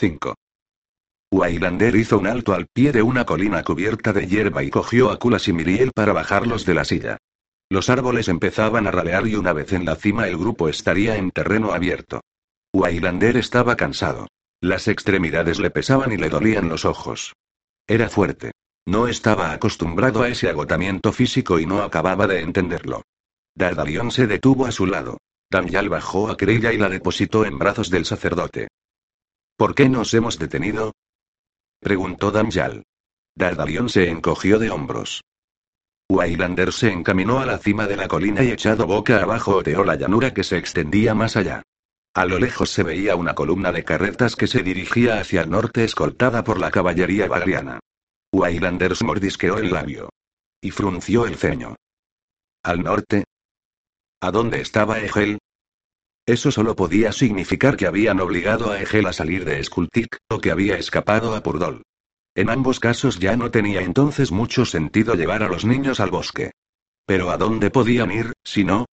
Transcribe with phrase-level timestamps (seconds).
[0.00, 0.34] 5.
[1.30, 5.18] Waylander hizo un alto al pie de una colina cubierta de hierba y cogió a
[5.18, 7.18] Kulas y Miriel para bajarlos de la silla.
[7.68, 11.30] Los árboles empezaban a ralear y una vez en la cima el grupo estaría en
[11.32, 12.22] terreno abierto.
[12.72, 14.26] Waylander estaba cansado.
[14.62, 17.34] Las extremidades le pesaban y le dolían los ojos.
[17.86, 18.52] Era fuerte.
[18.86, 23.02] No estaba acostumbrado a ese agotamiento físico y no acababa de entenderlo.
[23.54, 25.18] Dardalion se detuvo a su lado.
[25.50, 28.68] Danyal bajó a Creya y la depositó en brazos del sacerdote.
[29.60, 30.94] ¿Por qué nos hemos detenido?
[31.80, 32.82] preguntó Danyal.
[33.36, 35.22] Dardalion se encogió de hombros.
[36.08, 39.96] Waylander se encaminó a la cima de la colina y echado boca abajo oteó la
[39.96, 41.62] llanura que se extendía más allá.
[42.14, 45.84] A lo lejos se veía una columna de carretas que se dirigía hacia el norte
[45.84, 47.80] escoltada por la caballería bagriana.
[48.32, 50.08] Waylander mordisqueó el labio.
[50.62, 51.76] Y frunció el ceño.
[52.62, 53.24] ¿Al norte?
[54.22, 55.38] ¿A dónde estaba Egel?
[56.30, 60.52] Eso solo podía significar que habían obligado a Egel a salir de Skultik, o que
[60.52, 61.82] había escapado a Purdol.
[62.36, 66.52] En ambos casos ya no tenía entonces mucho sentido llevar a los niños al bosque.
[67.04, 68.86] Pero ¿a dónde podían ir, si no?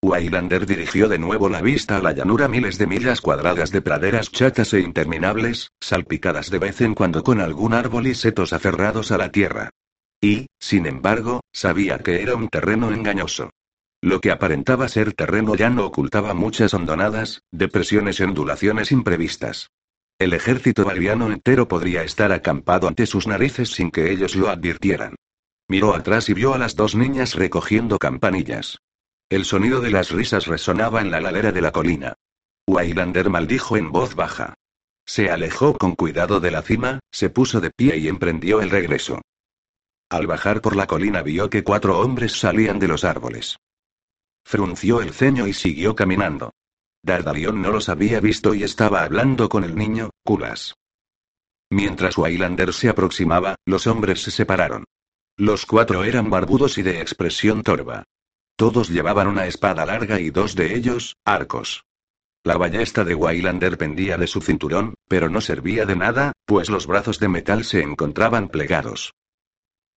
[0.00, 4.30] Waylander dirigió de nuevo la vista a la llanura miles de millas cuadradas de praderas
[4.30, 9.18] chatas e interminables, salpicadas de vez en cuando con algún árbol y setos aferrados a
[9.18, 9.70] la tierra.
[10.20, 13.50] Y, sin embargo, sabía que era un terreno engañoso.
[14.06, 19.72] Lo que aparentaba ser terreno llano ocultaba muchas hondonadas, depresiones y ondulaciones imprevistas.
[20.20, 25.16] El ejército variano entero podría estar acampado ante sus narices sin que ellos lo advirtieran.
[25.66, 28.78] Miró atrás y vio a las dos niñas recogiendo campanillas.
[29.28, 32.14] El sonido de las risas resonaba en la ladera de la colina.
[32.68, 34.54] Waylander maldijo en voz baja.
[35.04, 39.20] Se alejó con cuidado de la cima, se puso de pie y emprendió el regreso.
[40.10, 43.56] Al bajar por la colina vio que cuatro hombres salían de los árboles.
[44.46, 46.52] Frunció el ceño y siguió caminando.
[47.02, 50.76] Dardalion no los había visto y estaba hablando con el niño, Kulas.
[51.68, 54.84] Mientras Waylander se aproximaba, los hombres se separaron.
[55.36, 58.04] Los cuatro eran barbudos y de expresión torva.
[58.54, 61.82] Todos llevaban una espada larga y dos de ellos, arcos.
[62.44, 66.86] La ballesta de Waylander pendía de su cinturón, pero no servía de nada, pues los
[66.86, 69.12] brazos de metal se encontraban plegados.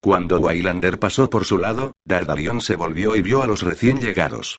[0.01, 4.59] Cuando Waylander pasó por su lado, Dardalion se volvió y vio a los recién llegados.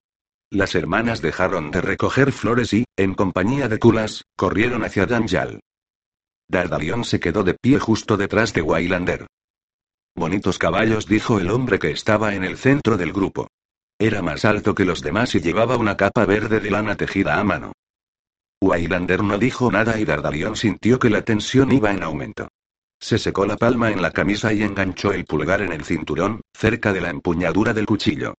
[0.51, 5.61] Las hermanas dejaron de recoger flores y, en compañía de Kulas, corrieron hacia Danjal.
[6.49, 9.27] Dardalion se quedó de pie justo detrás de Waylander.
[10.15, 13.47] Bonitos caballos, dijo el hombre que estaba en el centro del grupo.
[13.97, 17.43] Era más alto que los demás y llevaba una capa verde de lana tejida a
[17.43, 17.71] mano.
[18.61, 22.49] Waylander no dijo nada y Dardalion sintió que la tensión iba en aumento.
[22.99, 26.91] Se secó la palma en la camisa y enganchó el pulgar en el cinturón, cerca
[26.91, 28.33] de la empuñadura del cuchillo.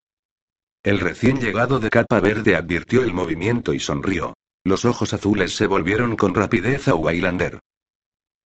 [0.83, 4.35] El recién llegado de capa verde advirtió el movimiento y sonrió.
[4.65, 7.61] Los ojos azules se volvieron con rapidez a Waylander.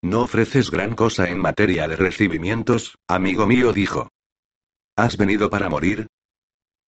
[0.01, 4.09] No ofreces gran cosa en materia de recibimientos, amigo mío, dijo.
[4.95, 6.07] ¿Has venido para morir?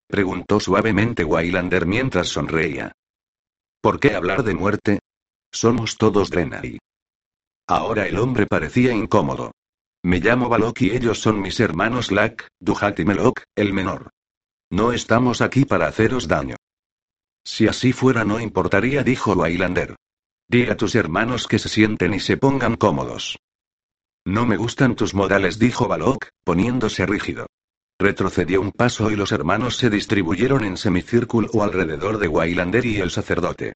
[0.07, 2.93] Preguntó suavemente Waylander mientras sonreía.
[3.81, 4.99] ¿Por qué hablar de muerte?
[5.51, 6.79] Somos todos Drenai.
[7.67, 9.51] Ahora el hombre parecía incómodo.
[10.03, 14.09] Me llamo Balok y ellos son mis hermanos Lak, Duhat y Melok, el menor.
[14.71, 16.55] No estamos aquí para haceros daño.
[17.45, 19.95] Si así fuera no importaría, dijo Waylander.
[20.49, 23.37] Di a tus hermanos que se sienten y se pongan cómodos.
[24.25, 27.47] No me gustan tus modales, dijo Balok, poniéndose rígido.
[27.99, 33.11] Retrocedió un paso y los hermanos se distribuyeron en semicírculo alrededor de Waylander y el
[33.11, 33.73] sacerdote.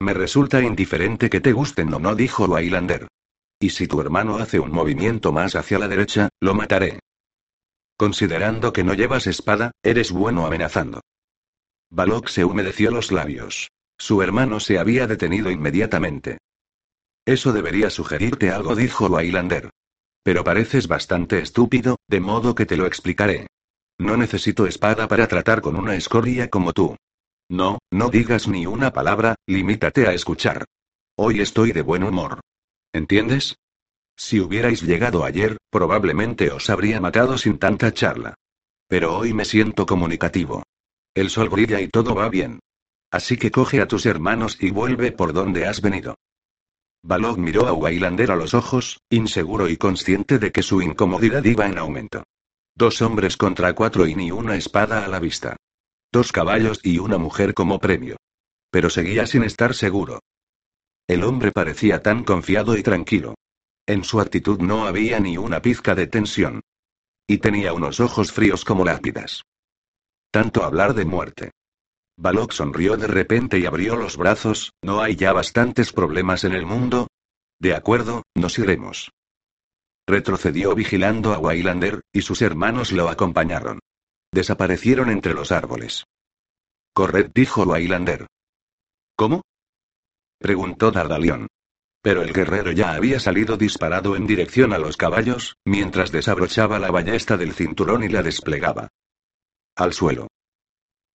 [0.00, 3.08] Me resulta indiferente que te gusten o no, dijo Waylander.
[3.58, 7.00] Y si tu hermano hace un movimiento más hacia la derecha, lo mataré.
[7.96, 11.00] Considerando que no llevas espada, eres bueno amenazando.
[11.90, 13.70] Balok se humedeció los labios.
[13.96, 16.38] Su hermano se había detenido inmediatamente.
[17.24, 19.70] Eso debería sugerirte algo, dijo Waylander.
[20.22, 23.46] Pero pareces bastante estúpido, de modo que te lo explicaré.
[23.98, 26.96] No necesito espada para tratar con una escoria como tú.
[27.48, 30.64] No, no digas ni una palabra, limítate a escuchar.
[31.16, 32.40] Hoy estoy de buen humor.
[32.92, 33.56] ¿Entiendes?
[34.16, 38.34] Si hubierais llegado ayer, probablemente os habría matado sin tanta charla.
[38.88, 40.64] Pero hoy me siento comunicativo.
[41.14, 42.60] El sol brilla y todo va bien.
[43.10, 46.16] Así que coge a tus hermanos y vuelve por donde has venido.
[47.02, 51.66] Balog miró a Wailander a los ojos, inseguro y consciente de que su incomodidad iba
[51.66, 52.24] en aumento.
[52.74, 55.56] Dos hombres contra cuatro y ni una espada a la vista.
[56.12, 58.16] Dos caballos y una mujer como premio.
[58.70, 60.20] Pero seguía sin estar seguro.
[61.08, 63.34] El hombre parecía tan confiado y tranquilo.
[63.86, 66.60] En su actitud no había ni una pizca de tensión.
[67.28, 69.42] Y tenía unos ojos fríos como lápidas.
[70.30, 71.50] Tanto hablar de muerte.
[72.18, 76.64] Balok sonrió de repente y abrió los brazos, ¿no hay ya bastantes problemas en el
[76.64, 77.08] mundo?
[77.58, 79.10] De acuerdo, nos iremos.
[80.06, 83.80] Retrocedió vigilando a Wailander, y sus hermanos lo acompañaron.
[84.36, 86.04] Desaparecieron entre los árboles.
[86.92, 88.26] Corred, dijo Wailander.
[89.16, 89.40] ¿Cómo?
[90.38, 91.46] preguntó Dardalión.
[92.02, 96.90] Pero el guerrero ya había salido disparado en dirección a los caballos, mientras desabrochaba la
[96.90, 98.88] ballesta del cinturón y la desplegaba.
[99.74, 100.28] Al suelo.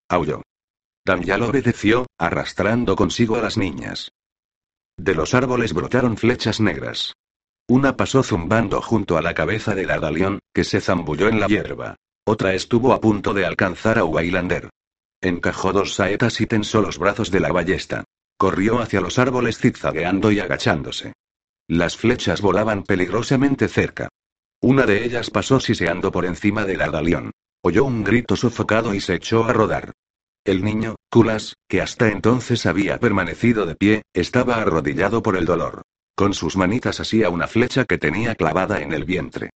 [0.09, 0.41] Aulló.
[1.05, 4.09] Damyal obedeció, arrastrando consigo a las niñas.
[4.97, 7.13] De los árboles brotaron flechas negras.
[7.67, 11.97] Una pasó zumbando junto a la cabeza del Ardalión, que se zambulló en la hierba.
[12.33, 14.69] Otra estuvo a punto de alcanzar a Wailander.
[15.19, 18.05] Encajó dos saetas y tensó los brazos de la ballesta.
[18.37, 21.11] Corrió hacia los árboles zigzagueando y agachándose.
[21.67, 24.07] Las flechas volaban peligrosamente cerca.
[24.61, 27.31] Una de ellas pasó siseando por encima del Ardalión.
[27.63, 29.91] Oyó un grito sofocado y se echó a rodar.
[30.45, 35.81] El niño, Kulas, que hasta entonces había permanecido de pie, estaba arrodillado por el dolor.
[36.15, 39.49] Con sus manitas asía una flecha que tenía clavada en el vientre.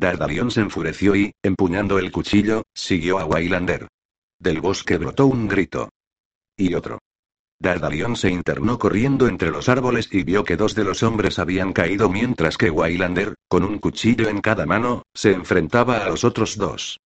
[0.00, 3.86] Dardalión se enfureció y, empuñando el cuchillo, siguió a Wailander.
[4.38, 5.90] Del bosque brotó un grito.
[6.56, 7.00] Y otro.
[7.58, 11.74] Dardalion se internó corriendo entre los árboles y vio que dos de los hombres habían
[11.74, 16.56] caído mientras que Wailander, con un cuchillo en cada mano, se enfrentaba a los otros
[16.56, 16.98] dos.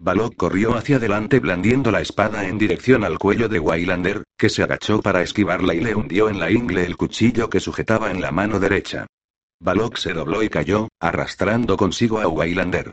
[0.00, 4.64] Balok corrió hacia adelante blandiendo la espada en dirección al cuello de Wailander, que se
[4.64, 8.32] agachó para esquivarla y le hundió en la ingle el cuchillo que sujetaba en la
[8.32, 9.06] mano derecha.
[9.62, 12.92] Balok se dobló y cayó, arrastrando consigo a Wailander.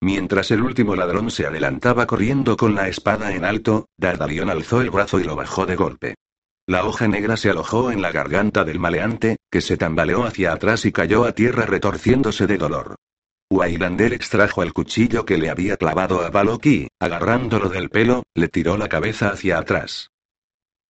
[0.00, 4.90] Mientras el último ladrón se adelantaba corriendo con la espada en alto, Dardalion alzó el
[4.90, 6.14] brazo y lo bajó de golpe.
[6.66, 10.84] La hoja negra se alojó en la garganta del maleante, que se tambaleó hacia atrás
[10.84, 12.96] y cayó a tierra retorciéndose de dolor.
[13.50, 18.48] Wailander extrajo el cuchillo que le había clavado a Balok y, agarrándolo del pelo, le
[18.48, 20.10] tiró la cabeza hacia atrás.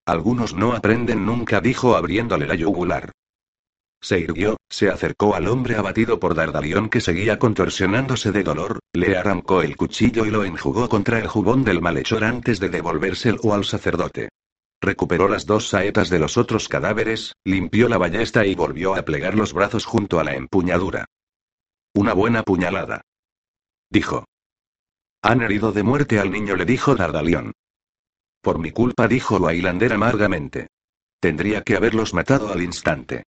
[0.07, 3.13] Algunos no aprenden nunca, dijo abriéndole la yugular.
[4.07, 9.17] Se irguió, se acercó al hombre abatido por Dardalión que seguía contorsionándose de dolor, le
[9.17, 13.65] arrancó el cuchillo y lo enjugó contra el jubón del malhechor antes de devolvérselo al
[13.65, 14.29] sacerdote.
[14.81, 19.35] Recuperó las dos saetas de los otros cadáveres, limpió la ballesta y volvió a plegar
[19.35, 21.07] los brazos junto a la empuñadura.
[21.93, 23.01] Una buena puñalada.
[23.91, 24.25] Dijo.
[25.23, 27.55] Han herido de muerte al niño, le dijo Dardalión.
[28.41, 30.69] Por mi culpa, dijo Wailander amargamente.
[31.19, 33.25] Tendría que haberlos matado al instante.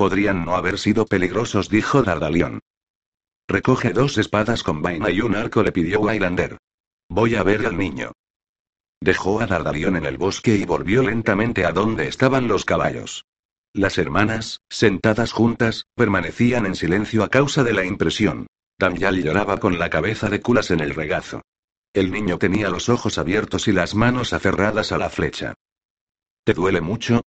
[0.00, 2.60] Podrían no haber sido peligrosos, dijo Dardalión.
[3.46, 6.56] Recoge dos espadas con vaina y un arco, le pidió Wailander.
[7.10, 8.12] Voy a ver al niño.
[9.02, 13.26] Dejó a Dardalión en el bosque y volvió lentamente a donde estaban los caballos.
[13.74, 18.46] Las hermanas, sentadas juntas, permanecían en silencio a causa de la impresión.
[18.78, 21.42] Damyal lloraba con la cabeza de culas en el regazo.
[21.92, 25.52] El niño tenía los ojos abiertos y las manos aferradas a la flecha.
[26.42, 27.20] ¿Te duele mucho?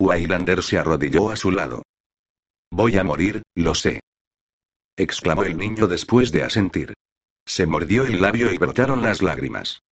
[0.00, 1.82] Wailander se arrodilló a su lado.
[2.70, 4.00] Voy a morir, lo sé.
[4.96, 6.94] exclamó el niño después de asentir.
[7.44, 9.82] Se mordió el labio y brotaron las lágrimas.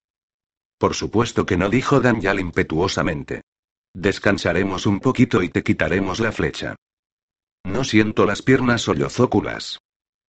[0.79, 3.43] Por supuesto que no, dijo Danyal impetuosamente.
[3.93, 6.77] Descansaremos un poquito y te quitaremos la flecha.
[7.65, 9.79] No siento las piernas, sollozó Kulas.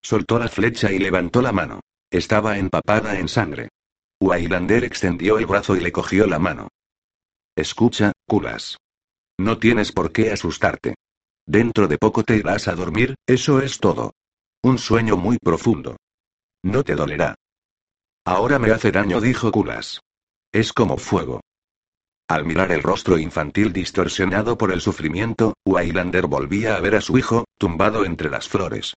[0.01, 1.79] Soltó la flecha y levantó la mano.
[2.11, 3.69] Estaba empapada en sangre.
[4.19, 6.67] Wailander extendió el brazo y le cogió la mano.
[7.55, 8.77] Escucha, Kulas.
[9.39, 10.95] No tienes por qué asustarte.
[11.45, 14.11] Dentro de poco te irás a dormir, eso es todo.
[14.61, 15.95] Un sueño muy profundo.
[16.61, 17.35] No te dolerá.
[18.25, 20.01] Ahora me hace daño, dijo Kulas.
[20.51, 21.39] Es como fuego.
[22.27, 27.17] Al mirar el rostro infantil distorsionado por el sufrimiento, Wailander volvía a ver a su
[27.17, 28.93] hijo, tumbado entre las flores.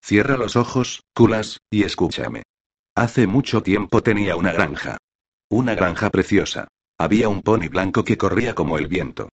[0.00, 2.44] Cierra los ojos, Kulas, y escúchame.
[2.94, 4.98] Hace mucho tiempo tenía una granja.
[5.50, 6.68] Una granja preciosa.
[6.96, 9.28] Había un pony blanco que corría como el viento.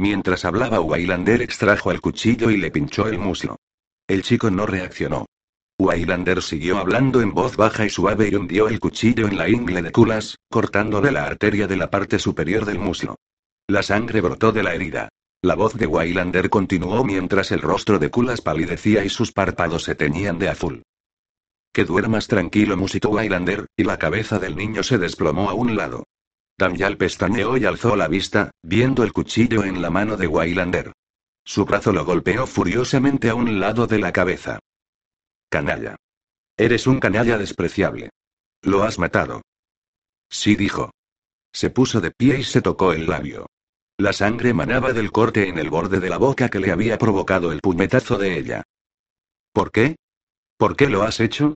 [0.00, 3.56] Mientras hablaba, Wailander extrajo el cuchillo y le pinchó el muslo.
[4.08, 5.26] El chico no reaccionó.
[5.78, 9.82] Wailander siguió hablando en voz baja y suave y hundió el cuchillo en la ingle
[9.82, 13.16] de Kulas, cortándole la arteria de la parte superior del muslo.
[13.68, 15.10] La sangre brotó de la herida.
[15.42, 19.96] La voz de Wailander continuó mientras el rostro de Kulas palidecía y sus párpados se
[19.96, 20.82] teñían de azul.
[21.74, 26.04] Que duermas tranquilo, musitó Wailander, y la cabeza del niño se desplomó a un lado.
[26.60, 30.92] Damyal pestañeó y alzó la vista, viendo el cuchillo en la mano de Wailander.
[31.42, 34.58] Su brazo lo golpeó furiosamente a un lado de la cabeza.
[35.48, 35.96] Canalla.
[36.58, 38.10] Eres un canalla despreciable.
[38.60, 39.40] Lo has matado.
[40.28, 40.90] Sí dijo.
[41.50, 43.46] Se puso de pie y se tocó el labio.
[43.96, 47.52] La sangre manaba del corte en el borde de la boca que le había provocado
[47.52, 48.62] el puñetazo de ella.
[49.54, 49.96] ¿Por qué?
[50.58, 51.54] ¿Por qué lo has hecho?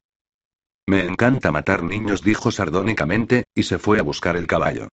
[0.87, 4.89] Me encanta matar niños, dijo sardónicamente, y se fue a buscar el caballo.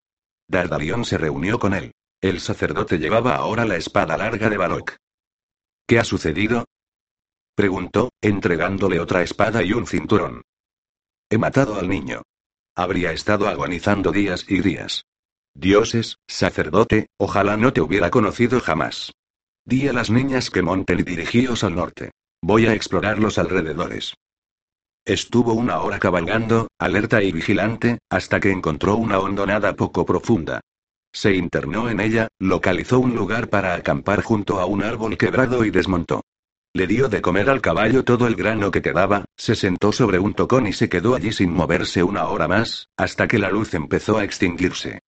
[0.47, 1.91] Dardalión se reunió con él.
[2.21, 4.95] El sacerdote llevaba ahora la espada larga de Balok.
[5.87, 6.65] ¿Qué ha sucedido?
[7.55, 10.43] preguntó, entregándole otra espada y un cinturón.
[11.29, 12.21] He matado al niño.
[12.75, 15.03] Habría estado agonizando días y días.
[15.53, 19.11] Dioses, sacerdote, ojalá no te hubiera conocido jamás.
[19.65, 22.11] Di a las niñas que monten y dirigíos al norte.
[22.41, 24.15] Voy a explorar los alrededores.
[25.05, 30.61] Estuvo una hora cabalgando, alerta y vigilante, hasta que encontró una hondonada poco profunda.
[31.11, 35.71] Se internó en ella, localizó un lugar para acampar junto a un árbol quebrado y
[35.71, 36.21] desmontó.
[36.73, 40.35] Le dio de comer al caballo todo el grano que quedaba, se sentó sobre un
[40.35, 44.19] tocón y se quedó allí sin moverse una hora más, hasta que la luz empezó
[44.19, 44.99] a extinguirse.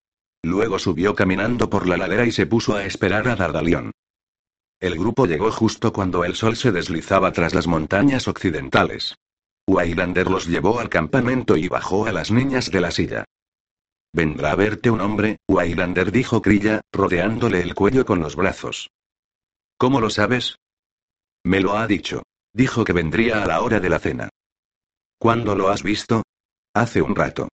[0.42, 3.92] Luego subió caminando por la ladera y se puso a esperar a Dardalión.
[4.80, 9.14] El grupo llegó justo cuando el sol se deslizaba tras las montañas occidentales.
[9.66, 13.24] Waylander los llevó al campamento y bajó a las niñas de la silla.
[14.12, 18.90] Vendrá a verte un hombre, Waylander dijo Crilla, rodeándole el cuello con los brazos.
[19.78, 20.56] ¿Cómo lo sabes?
[21.44, 22.22] Me lo ha dicho.
[22.52, 24.28] Dijo que vendría a la hora de la cena.
[25.18, 26.22] ¿Cuándo lo has visto?
[26.74, 27.48] Hace un rato.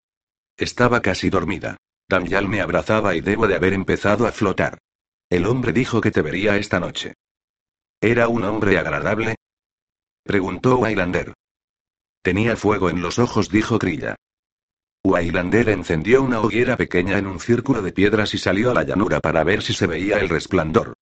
[0.58, 1.78] Estaba casi dormida.
[2.10, 4.80] Danyal me abrazaba y debo de haber empezado a flotar.
[5.30, 7.14] El hombre dijo que te vería esta noche.
[8.02, 9.36] ¿Era un hombre agradable?
[10.24, 11.34] Preguntó Waylander.
[12.22, 14.16] Tenía fuego en los ojos, dijo Crilla.
[15.04, 19.22] Waylander encendió una hoguera pequeña en un círculo de piedras y salió a la llanura
[19.22, 20.94] para ver si se veía el resplandor.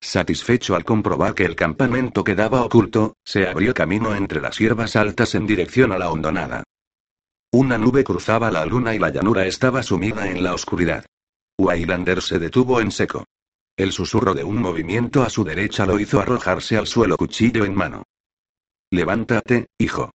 [0.00, 5.34] Satisfecho al comprobar que el campamento quedaba oculto, se abrió camino entre las hierbas altas
[5.34, 6.64] en dirección a la hondonada.
[7.52, 11.06] Una nube cruzaba la luna y la llanura estaba sumida en la oscuridad.
[11.56, 13.24] Waylander se detuvo en seco.
[13.76, 17.74] El susurro de un movimiento a su derecha lo hizo arrojarse al suelo cuchillo en
[17.74, 18.02] mano.
[18.90, 20.10] Levántate, hijo.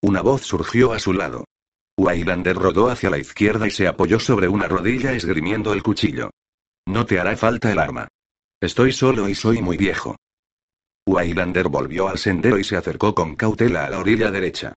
[0.00, 1.44] Una voz surgió a su lado.
[1.96, 6.30] Waylander rodó hacia la izquierda y se apoyó sobre una rodilla esgrimiendo el cuchillo.
[6.86, 8.06] No te hará falta el arma.
[8.60, 10.16] Estoy solo y soy muy viejo.
[11.06, 14.74] Waylander volvió al sendero y se acercó con cautela a la orilla derecha.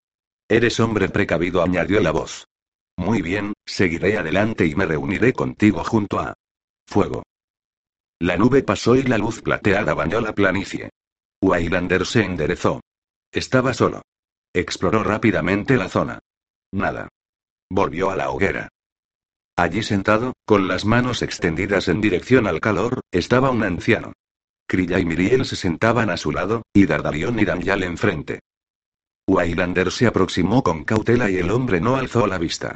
[0.49, 2.47] Eres hombre precavido, añadió la voz.
[2.97, 6.33] Muy bien, seguiré adelante y me reuniré contigo junto a
[6.87, 7.23] fuego.
[8.19, 10.89] La nube pasó y la luz plateada bañó la planicie.
[11.41, 12.81] Waylander se enderezó.
[13.31, 14.01] Estaba solo.
[14.53, 16.19] Exploró rápidamente la zona.
[16.73, 17.07] Nada.
[17.69, 18.69] Volvió a la hoguera.
[19.55, 24.13] Allí sentado, con las manos extendidas en dirección al calor, estaba un anciano.
[24.67, 28.39] Krilla y Miriel se sentaban a su lado, y Dardalion y Danyal enfrente.
[29.27, 32.75] Waylander se aproximó con cautela y el hombre no alzó la vista.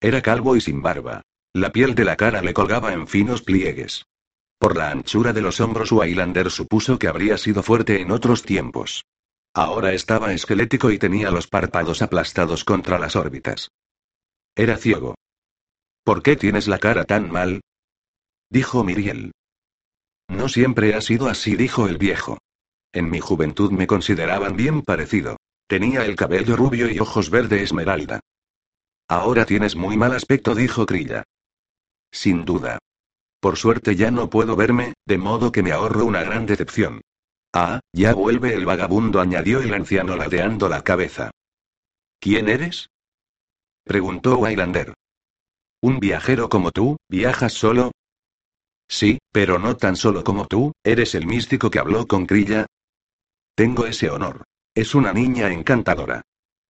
[0.00, 1.22] Era calvo y sin barba.
[1.54, 4.04] La piel de la cara le colgaba en finos pliegues.
[4.58, 9.04] Por la anchura de los hombros Waylander supuso que habría sido fuerte en otros tiempos.
[9.54, 13.70] Ahora estaba esquelético y tenía los párpados aplastados contra las órbitas.
[14.56, 15.14] Era ciego.
[16.02, 17.60] ¿Por qué tienes la cara tan mal?
[18.50, 19.32] dijo Miriel.
[20.28, 22.38] No siempre ha sido así, dijo el viejo.
[22.92, 25.36] En mi juventud me consideraban bien parecido.
[25.68, 28.20] Tenía el cabello rubio y ojos verde esmeralda.
[29.08, 31.22] Ahora tienes muy mal aspecto, dijo Crilla.
[32.10, 32.78] Sin duda.
[33.40, 37.02] Por suerte ya no puedo verme, de modo que me ahorro una gran decepción.
[37.56, 41.30] Ah, ya vuelve el vagabundo, añadió el anciano ladeando la cabeza.
[42.18, 42.88] ¿Quién eres?
[43.84, 44.92] preguntó Waylander.
[45.80, 47.92] ¿Un viajero como tú, viajas solo?
[48.88, 52.66] Sí, pero no tan solo como tú, ¿eres el místico que habló con Crilla?
[53.54, 54.42] Tengo ese honor.
[54.74, 56.22] Es una niña encantadora.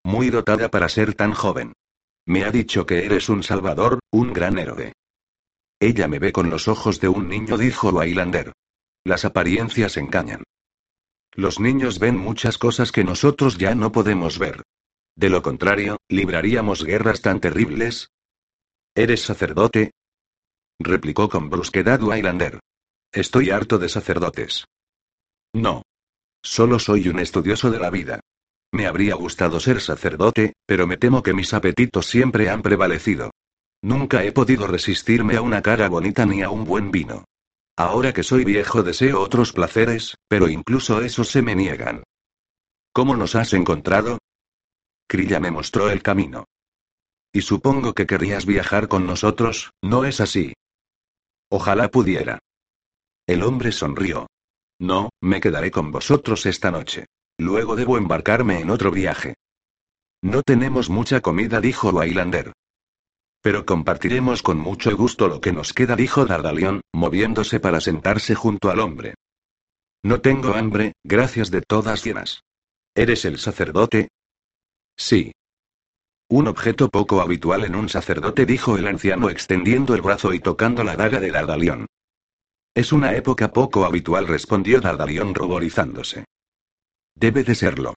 [0.05, 1.73] Muy dotada para ser tan joven.
[2.27, 4.93] Me ha dicho que eres un salvador, un gran héroe.
[5.81, 8.53] Ella me ve con los ojos de un niño, dijo Waylander.
[9.03, 10.44] Las apariencias engañan.
[11.35, 14.63] Los niños ven muchas cosas que nosotros ya no podemos ver.
[15.17, 18.09] De lo contrario, libraríamos guerras tan terribles,
[18.97, 19.91] ¿Eres sacerdote?
[20.79, 22.61] replicó con brusquedad Waylander.
[23.13, 24.67] Estoy harto de sacerdotes.
[25.53, 25.83] No.
[26.43, 28.21] Solo soy un estudioso de la vida.
[28.71, 33.33] Me habría gustado ser sacerdote, pero me temo que mis apetitos siempre han prevalecido.
[33.83, 37.25] Nunca he podido resistirme a una cara bonita ni a un buen vino.
[37.77, 42.05] Ahora que soy viejo deseo otros placeres, pero incluso esos se me niegan.
[42.93, 44.19] ¿Cómo nos has encontrado?
[45.09, 46.45] Crilla me mostró el camino.
[47.33, 50.53] Y supongo que querrías viajar con nosotros, ¿no es así?
[51.51, 52.39] Ojalá pudiera.
[53.27, 54.29] El hombre sonrió.
[54.79, 57.07] No, me quedaré con vosotros esta noche.
[57.39, 59.35] Luego debo embarcarme en otro viaje.
[60.23, 62.53] No tenemos mucha comida, dijo Wailander.
[63.45, 68.71] Pero compartiremos con mucho gusto lo que nos queda, dijo Dardalión, moviéndose para sentarse junto
[68.71, 69.17] al hombre.
[70.03, 72.41] No tengo hambre, gracias de todas llenas.
[72.95, 74.09] ¿Eres el sacerdote?
[74.97, 75.33] Sí.
[76.31, 80.83] Un objeto poco habitual en un sacerdote, dijo el anciano extendiendo el brazo y tocando
[80.83, 81.85] la daga de Dardalión.
[82.75, 86.25] Es una época poco habitual, respondió Dardalión ruborizándose.
[87.15, 87.93] Debe de serlo.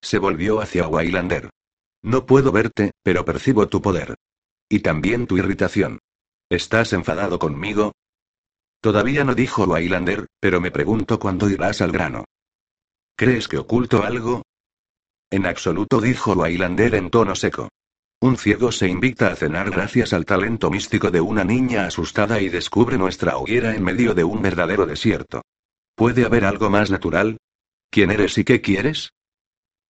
[0.00, 1.50] Se volvió hacia Wailander.
[2.02, 4.14] No puedo verte, pero percibo tu poder.
[4.72, 5.98] Y también tu irritación.
[6.48, 7.92] ¿Estás enfadado conmigo?
[8.80, 12.24] Todavía no dijo Wailander, pero me pregunto cuándo irás al grano.
[13.14, 14.40] ¿Crees que oculto algo?
[15.30, 17.68] En absoluto, dijo Wailander en tono seco.
[18.22, 22.48] Un ciego se invita a cenar gracias al talento místico de una niña asustada y
[22.48, 25.42] descubre nuestra hoguera en medio de un verdadero desierto.
[25.94, 27.36] ¿Puede haber algo más natural?
[27.90, 29.10] ¿Quién eres y qué quieres?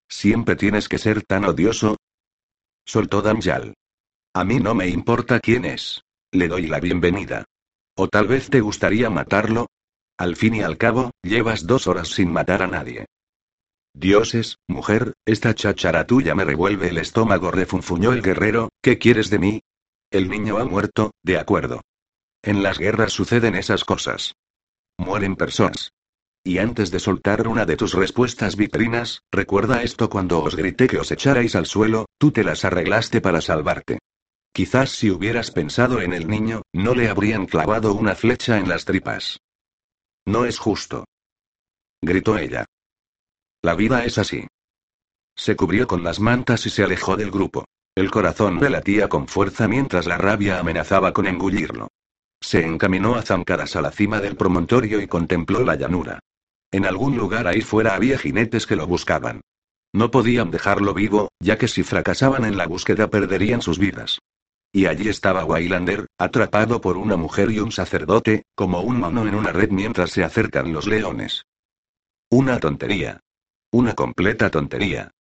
[0.09, 1.95] ¿Siempre tienes que ser tan odioso?
[2.85, 3.75] Soltó Damjal.
[4.35, 6.05] A mí no me importa quién es.
[6.31, 7.45] Le doy la bienvenida.
[7.95, 9.67] ¿O tal vez te gustaría matarlo?
[10.17, 13.05] Al fin y al cabo, llevas dos horas sin matar a nadie.
[13.93, 19.39] Dioses, mujer, esta cháchara tuya me revuelve el estómago, refunfuñó el guerrero, ¿qué quieres de
[19.39, 19.61] mí?
[20.11, 21.83] El niño ha muerto, de acuerdo.
[22.43, 24.35] En las guerras suceden esas cosas.
[24.97, 25.93] Mueren personas.
[26.43, 30.99] Y antes de soltar una de tus respuestas vitrinas, recuerda esto cuando os grité que
[30.99, 33.99] os echarais al suelo, tú te las arreglaste para salvarte.
[34.55, 38.85] Quizás si hubieras pensado en el niño, no le habrían clavado una flecha en las
[38.85, 39.41] tripas.
[40.27, 41.07] No es justo.
[42.03, 42.67] Gritó ella.
[43.63, 44.47] La vida es así.
[45.35, 47.65] Se cubrió con las mantas y se alejó del grupo.
[47.95, 51.89] El corazón le latía con fuerza mientras la rabia amenazaba con engullirlo.
[52.41, 56.19] Se encaminó a zancadas a la cima del promontorio y contempló la llanura.
[56.71, 59.41] En algún lugar ahí fuera había jinetes que lo buscaban.
[59.95, 64.19] No podían dejarlo vivo, ya que si fracasaban en la búsqueda perderían sus vidas.
[64.75, 69.35] Y allí estaba Wailander, atrapado por una mujer y un sacerdote, como un mono en
[69.35, 71.45] una red mientras se acercan los leones.
[72.31, 73.21] Una tontería.
[73.71, 75.11] Una completa tontería.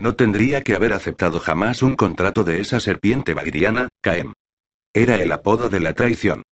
[0.00, 4.32] No tendría que haber aceptado jamás un contrato de esa serpiente valiriana, Caem.
[4.94, 6.42] Era el apodo de la traición.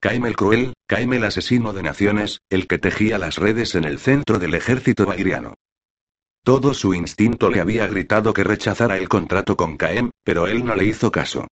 [0.00, 3.98] Caim el cruel, Caim el asesino de naciones, el que tejía las redes en el
[3.98, 5.54] centro del ejército bagriano.
[6.42, 10.74] Todo su instinto le había gritado que rechazara el contrato con Caem, pero él no
[10.74, 11.46] le hizo caso.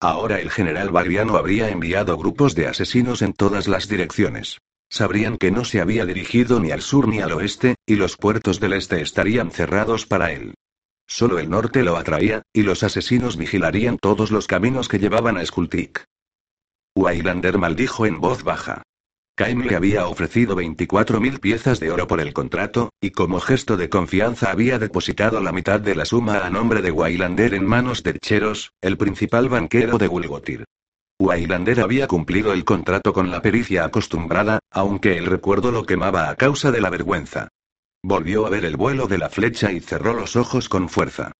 [0.00, 4.58] Ahora el general bagriano habría enviado grupos de asesinos en todas las direcciones.
[4.88, 8.60] Sabrían que no se había dirigido ni al sur ni al oeste, y los puertos
[8.60, 10.54] del este estarían cerrados para él.
[11.06, 15.46] Solo el norte lo atraía, y los asesinos vigilarían todos los caminos que llevaban a
[15.46, 16.04] Skultik.
[16.94, 18.82] Wailander maldijo en voz baja.
[19.36, 23.90] Caim le había ofrecido 24.000 piezas de oro por el contrato, y como gesto de
[23.90, 28.18] confianza había depositado la mitad de la suma a nombre de Wailander en manos de
[28.18, 30.64] Cheros, el principal banquero de Gulgotir.
[31.20, 36.36] Wailander había cumplido el contrato con la pericia acostumbrada, aunque el recuerdo lo quemaba a
[36.36, 37.48] causa de la vergüenza.
[38.02, 41.32] Volvió a ver el vuelo de la flecha y cerró los ojos con fuerza.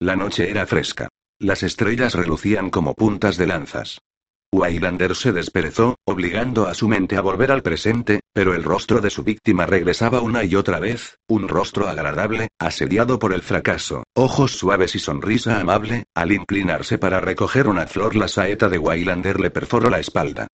[0.00, 1.08] La noche era fresca.
[1.38, 4.00] Las estrellas relucían como puntas de lanzas.
[4.50, 9.10] Wailander se desperezó, obligando a su mente a volver al presente, pero el rostro de
[9.10, 14.52] su víctima regresaba una y otra vez, un rostro agradable, asediado por el fracaso, ojos
[14.52, 19.50] suaves y sonrisa amable, al inclinarse para recoger una flor la saeta de Wailander le
[19.50, 20.46] perforó la espalda.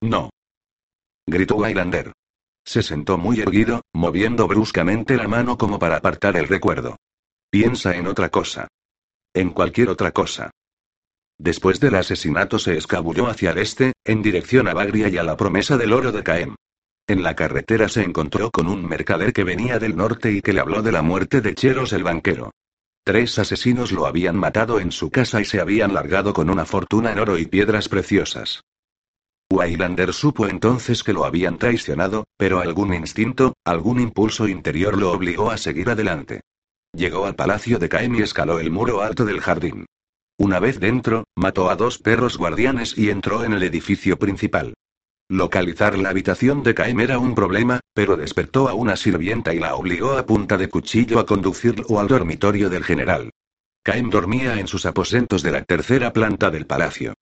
[0.00, 0.30] No.
[1.26, 2.12] Gritó Wailander.
[2.64, 6.96] Se sentó muy erguido, moviendo bruscamente la mano como para apartar el recuerdo.
[7.50, 8.66] Piensa en otra cosa.
[9.34, 10.50] En cualquier otra cosa.
[11.38, 15.36] Después del asesinato se escabulló hacia el este, en dirección a Bagria y a la
[15.36, 16.54] promesa del oro de Caem.
[17.06, 20.60] En la carretera se encontró con un mercader que venía del norte y que le
[20.60, 22.50] habló de la muerte de Cheros el banquero.
[23.04, 27.12] Tres asesinos lo habían matado en su casa y se habían largado con una fortuna
[27.12, 28.62] en oro y piedras preciosas.
[29.48, 35.52] Wailander supo entonces que lo habían traicionado, pero algún instinto, algún impulso interior lo obligó
[35.52, 36.40] a seguir adelante.
[36.92, 39.86] Llegó al palacio de Caem y escaló el muro alto del jardín.
[40.38, 44.74] Una vez dentro, mató a dos perros guardianes y entró en el edificio principal.
[45.28, 49.74] Localizar la habitación de Caem era un problema, pero despertó a una sirvienta y la
[49.74, 53.30] obligó a punta de cuchillo a conducirlo al dormitorio del general.
[53.82, 57.14] Caem dormía en sus aposentos de la tercera planta del palacio.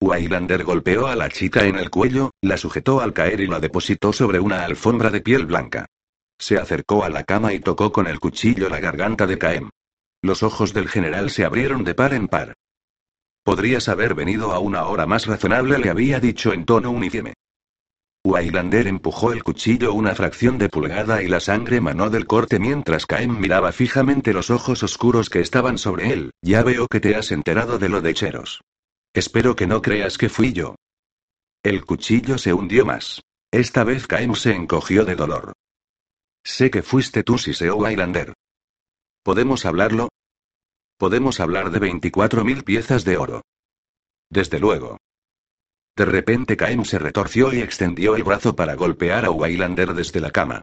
[0.00, 4.12] Wailander golpeó a la chica en el cuello, la sujetó al caer y la depositó
[4.12, 5.86] sobre una alfombra de piel blanca.
[6.38, 9.70] Se acercó a la cama y tocó con el cuchillo la garganta de Caem.
[10.22, 12.54] Los ojos del general se abrieron de par en par.
[13.44, 17.34] Podrías haber venido a una hora más razonable, le había dicho en tono uniforme.
[18.24, 23.06] Waylander empujó el cuchillo una fracción de pulgada y la sangre manó del corte mientras
[23.06, 26.32] Caem miraba fijamente los ojos oscuros que estaban sobre él.
[26.42, 28.60] Ya veo que te has enterado de lo de Cheros.
[29.14, 30.74] Espero que no creas que fui yo.
[31.62, 33.22] El cuchillo se hundió más.
[33.50, 35.52] Esta vez Caem se encogió de dolor.
[36.44, 38.34] Sé que fuiste tú, Siseo Waylander.
[39.28, 40.08] ¿Podemos hablarlo?
[40.96, 43.42] Podemos hablar de 24.000 piezas de oro.
[44.30, 44.96] Desde luego.
[45.94, 50.30] De repente Caem se retorció y extendió el brazo para golpear a Waylander desde la
[50.30, 50.62] cama.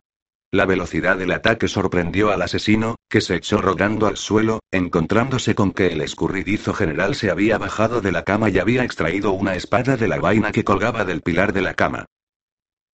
[0.51, 5.71] La velocidad del ataque sorprendió al asesino, que se echó rodando al suelo, encontrándose con
[5.71, 9.95] que el escurridizo general se había bajado de la cama y había extraído una espada
[9.95, 12.05] de la vaina que colgaba del pilar de la cama.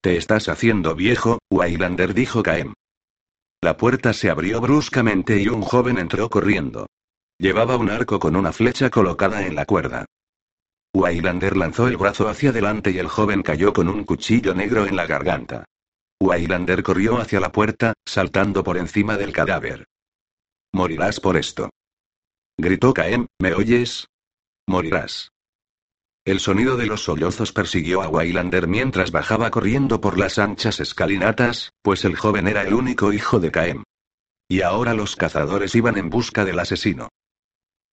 [0.02, 2.74] Te estás haciendo viejo, Waylander dijo Caem.
[3.64, 6.88] La puerta se abrió bruscamente y un joven entró corriendo.
[7.38, 10.06] Llevaba un arco con una flecha colocada en la cuerda.
[10.96, 14.96] Waylander lanzó el brazo hacia adelante y el joven cayó con un cuchillo negro en
[14.96, 15.66] la garganta.
[16.20, 19.86] Waylander corrió hacia la puerta, saltando por encima del cadáver.
[20.74, 21.70] Morirás por esto.
[22.58, 24.08] Gritó Caem, ¿me oyes?
[24.68, 25.30] Morirás.
[26.24, 31.74] El sonido de los sollozos persiguió a Waylander mientras bajaba corriendo por las anchas escalinatas,
[31.82, 33.84] pues el joven era el único hijo de Caem.
[34.48, 37.10] Y ahora los cazadores iban en busca del asesino.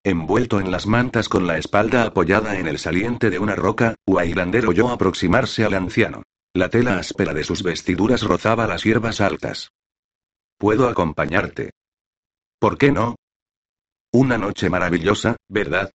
[0.04, 4.66] Envuelto en las mantas con la espalda apoyada en el saliente de una roca, Waylander
[4.66, 6.22] oyó aproximarse al anciano.
[6.52, 9.70] La tela áspera de sus vestiduras rozaba las hierbas altas.
[10.58, 11.70] Puedo acompañarte.
[12.58, 13.16] ¿Por qué no?
[14.12, 15.90] Una noche maravillosa, ¿verdad?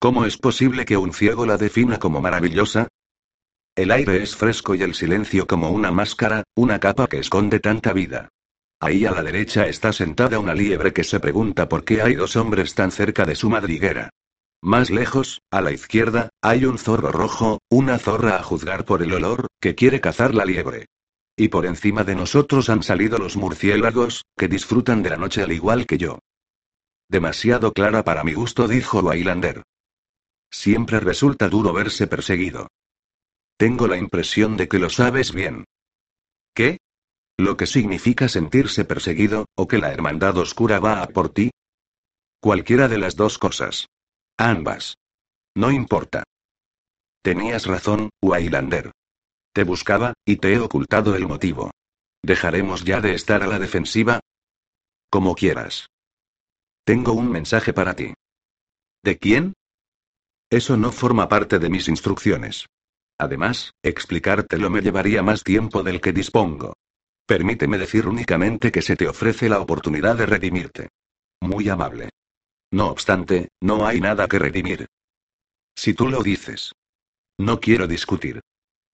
[0.00, 2.86] ¿Cómo es posible que un ciego la defina como maravillosa?
[3.74, 7.92] El aire es fresco y el silencio como una máscara, una capa que esconde tanta
[7.92, 8.28] vida.
[8.80, 12.36] Ahí a la derecha está sentada una liebre que se pregunta por qué hay dos
[12.36, 14.10] hombres tan cerca de su madriguera.
[14.62, 19.12] Más lejos, a la izquierda, hay un zorro rojo, una zorra a juzgar por el
[19.12, 20.86] olor, que quiere cazar la liebre.
[21.36, 25.50] Y por encima de nosotros han salido los murciélagos, que disfrutan de la noche al
[25.50, 26.20] igual que yo.
[27.08, 29.62] Demasiado clara para mi gusto, dijo Waylander.
[30.50, 32.68] Siempre resulta duro verse perseguido.
[33.56, 35.64] Tengo la impresión de que lo sabes bien.
[36.54, 36.78] ¿Qué?
[37.36, 41.50] Lo que significa sentirse perseguido, o que la hermandad oscura va a por ti.
[42.40, 43.86] Cualquiera de las dos cosas.
[44.36, 44.96] Ambas.
[45.54, 46.24] No importa.
[47.22, 48.92] Tenías razón, Waylander.
[49.52, 51.70] Te buscaba, y te he ocultado el motivo.
[52.22, 54.20] ¿Dejaremos ya de estar a la defensiva?
[55.10, 55.88] Como quieras.
[56.84, 58.14] Tengo un mensaje para ti.
[59.02, 59.54] ¿De quién?
[60.50, 62.66] Eso no forma parte de mis instrucciones.
[63.18, 66.74] Además, explicártelo me llevaría más tiempo del que dispongo.
[67.26, 70.88] Permíteme decir únicamente que se te ofrece la oportunidad de redimirte.
[71.40, 72.10] Muy amable.
[72.70, 74.86] No obstante, no hay nada que redimir.
[75.76, 76.72] Si tú lo dices.
[77.38, 78.40] No quiero discutir.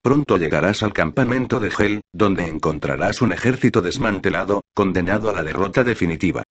[0.02, 5.82] Pronto llegarás al campamento de Hel, donde encontrarás un ejército desmantelado, condenado a la derrota
[5.82, 6.42] definitiva.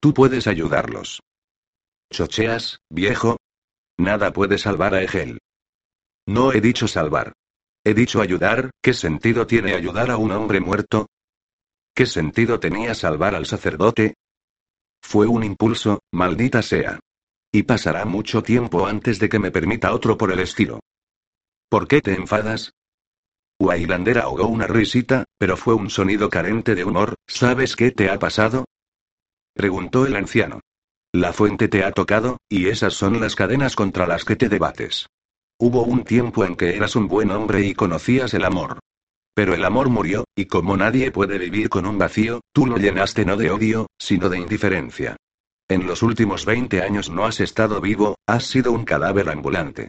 [0.00, 1.20] Tú puedes ayudarlos.
[2.12, 3.38] ¿Chocheas, viejo?
[3.98, 5.38] Nada puede salvar a Egel.
[6.26, 7.32] No he dicho salvar.
[7.84, 11.06] He dicho ayudar, ¿qué sentido tiene ayudar a un hombre muerto?
[11.94, 14.14] ¿Qué sentido tenía salvar al sacerdote?
[15.02, 17.00] Fue un impulso, maldita sea.
[17.50, 20.80] Y pasará mucho tiempo antes de que me permita otro por el estilo.
[21.68, 22.72] ¿Por qué te enfadas?
[23.58, 27.14] Waylander ahogó una risita, pero fue un sonido carente de humor.
[27.26, 28.66] ¿Sabes qué te ha pasado?
[29.54, 30.60] Preguntó el anciano.
[31.14, 35.06] La fuente te ha tocado, y esas son las cadenas contra las que te debates.
[35.58, 38.78] Hubo un tiempo en que eras un buen hombre y conocías el amor.
[39.34, 43.24] Pero el amor murió, y como nadie puede vivir con un vacío, tú lo llenaste
[43.24, 45.16] no de odio, sino de indiferencia.
[45.68, 49.88] En los últimos 20 años no has estado vivo, has sido un cadáver ambulante.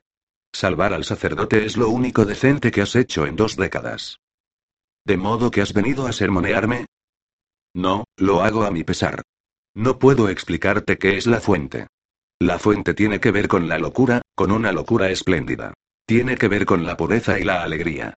[0.54, 4.20] Salvar al sacerdote es lo único decente que has hecho en dos décadas.
[5.06, 6.86] ¿De modo que has venido a sermonearme?
[7.74, 9.22] No, lo hago a mi pesar.
[9.76, 11.88] No puedo explicarte qué es la fuente.
[12.40, 15.74] La fuente tiene que ver con la locura, con una locura espléndida.
[16.06, 18.14] Tiene que ver con la pureza y la alegría.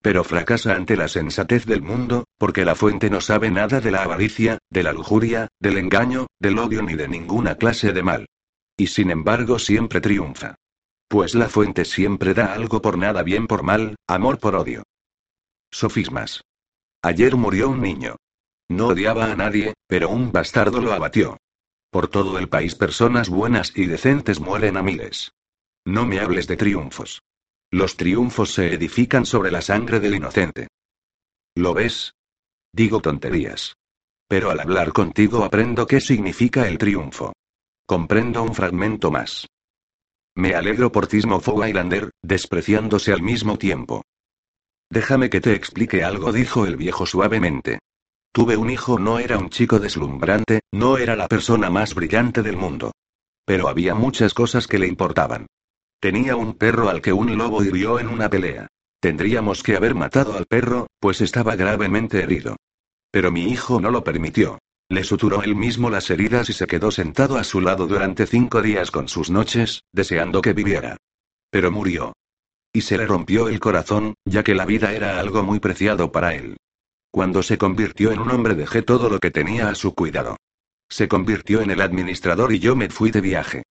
[0.00, 4.02] Pero fracasa ante la sensatez del mundo, porque la fuente no sabe nada de la
[4.02, 8.26] avaricia, de la lujuria, del engaño, del odio ni de ninguna clase de mal.
[8.76, 10.56] Y sin embargo siempre triunfa.
[11.08, 14.82] Pues la fuente siempre da algo por nada bien por mal, amor por odio.
[15.70, 16.42] Sofismas.
[17.02, 18.16] Ayer murió un niño.
[18.68, 21.36] No odiaba a nadie, pero un bastardo lo abatió.
[21.90, 25.32] Por todo el país personas buenas y decentes mueren a miles.
[25.84, 27.22] No me hables de triunfos.
[27.70, 30.68] Los triunfos se edifican sobre la sangre del inocente.
[31.54, 32.14] ¿Lo ves?
[32.72, 33.74] Digo tonterías.
[34.28, 37.32] Pero al hablar contigo aprendo qué significa el triunfo.
[37.86, 39.46] Comprendo un fragmento más.
[40.34, 44.02] Me alegro por Tismo Highlander, despreciándose al mismo tiempo.
[44.90, 47.78] Déjame que te explique algo, dijo el viejo suavemente.
[48.34, 52.56] Tuve un hijo, no era un chico deslumbrante, no era la persona más brillante del
[52.56, 52.90] mundo.
[53.46, 55.46] Pero había muchas cosas que le importaban.
[56.00, 58.66] Tenía un perro al que un lobo hirió en una pelea.
[58.98, 62.56] Tendríamos que haber matado al perro, pues estaba gravemente herido.
[63.12, 64.58] Pero mi hijo no lo permitió.
[64.88, 68.62] Le suturó él mismo las heridas y se quedó sentado a su lado durante cinco
[68.62, 70.96] días con sus noches, deseando que viviera.
[71.50, 72.14] Pero murió.
[72.72, 76.34] Y se le rompió el corazón, ya que la vida era algo muy preciado para
[76.34, 76.56] él.
[77.14, 80.36] Cuando se convirtió en un hombre dejé todo lo que tenía a su cuidado.
[80.90, 83.62] Se convirtió en el administrador y yo me fui de viaje.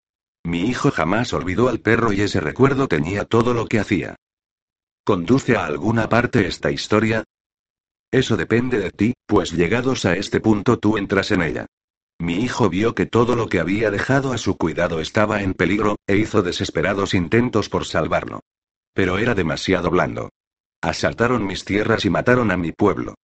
[0.45, 4.15] Mi hijo jamás olvidó al perro y ese recuerdo tenía todo lo que hacía.
[5.03, 7.25] ¿Conduce a alguna parte esta historia?
[8.13, 11.65] Eso depende de ti, pues llegados a este punto tú entras en ella.
[12.19, 15.97] Mi hijo vio que todo lo que había dejado a su cuidado estaba en peligro,
[16.07, 18.39] e hizo desesperados intentos por salvarlo.
[18.93, 20.29] Pero era demasiado blando.
[20.81, 23.15] Asaltaron mis tierras y mataron a mi pueblo.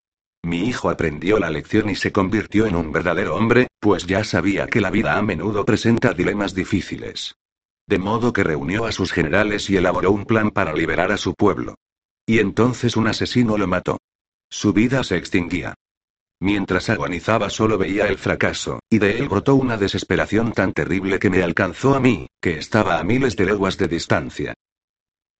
[0.43, 4.67] Mi hijo aprendió la lección y se convirtió en un verdadero hombre, pues ya sabía
[4.67, 7.35] que la vida a menudo presenta dilemas difíciles.
[7.87, 11.33] De modo que reunió a sus generales y elaboró un plan para liberar a su
[11.33, 11.75] pueblo.
[12.25, 13.97] Y entonces un asesino lo mató.
[14.49, 15.73] Su vida se extinguía.
[16.39, 21.29] Mientras agonizaba solo veía el fracaso, y de él brotó una desesperación tan terrible que
[21.29, 24.53] me alcanzó a mí, que estaba a miles de leguas de distancia.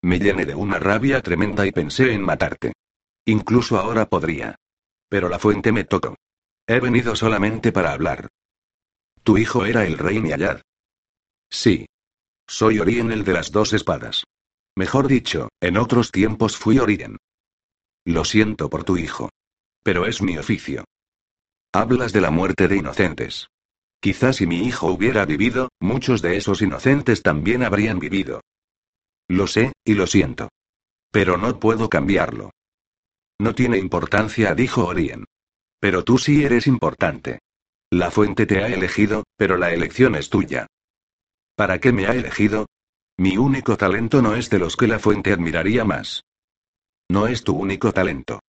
[0.02, 2.74] Me llené de una rabia tremenda y pensé en matarte.
[3.26, 4.56] Incluso ahora podría.
[5.10, 6.16] Pero la fuente me tocó.
[6.68, 8.30] He venido solamente para hablar.
[9.24, 10.62] Tu hijo era el rey Niallad.
[11.50, 11.88] Sí.
[12.48, 14.24] Soy Orien el de las dos espadas.
[14.76, 17.18] Mejor dicho, en otros tiempos fui Orien.
[18.06, 19.30] Lo siento por tu hijo.
[19.84, 20.86] Pero es mi oficio.
[21.74, 23.48] Hablas de la muerte de inocentes.
[24.00, 28.42] Quizás si mi hijo hubiera vivido, muchos de esos inocentes también habrían vivido.
[29.28, 30.50] Lo sé, y lo siento.
[31.12, 32.52] Pero no puedo cambiarlo.
[33.40, 35.26] No tiene importancia, dijo Orien.
[35.80, 37.40] Pero tú sí eres importante.
[37.90, 40.68] La fuente te ha elegido, pero la elección es tuya.
[41.56, 42.68] ¿Para qué me ha elegido?
[43.18, 46.24] Mi único talento no es de los que la fuente admiraría más.
[47.10, 48.42] No es tu único talento.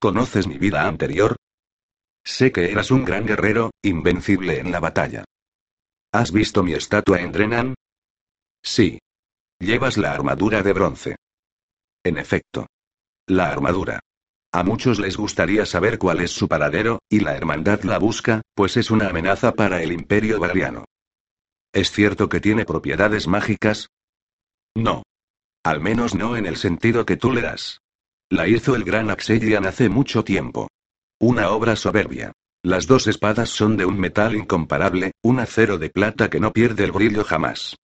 [0.00, 1.36] ¿Conoces mi vida anterior?
[2.24, 5.24] Sé que eras un gran guerrero, invencible en la batalla.
[6.12, 7.74] ¿Has visto mi estatua en Drenan?
[8.62, 8.98] Sí.
[9.58, 11.16] Llevas la armadura de bronce.
[12.04, 12.66] En efecto.
[13.26, 14.00] La armadura.
[14.56, 18.78] A muchos les gustaría saber cuál es su paradero, y la hermandad la busca, pues
[18.78, 20.86] es una amenaza para el imperio variano.
[21.74, 23.90] ¿Es cierto que tiene propiedades mágicas?
[24.74, 25.02] No.
[25.62, 27.82] Al menos no en el sentido que tú le das.
[28.30, 30.68] La hizo el gran Axelian hace mucho tiempo.
[31.20, 32.32] Una obra soberbia.
[32.62, 36.84] Las dos espadas son de un metal incomparable, un acero de plata que no pierde
[36.84, 37.76] el brillo jamás.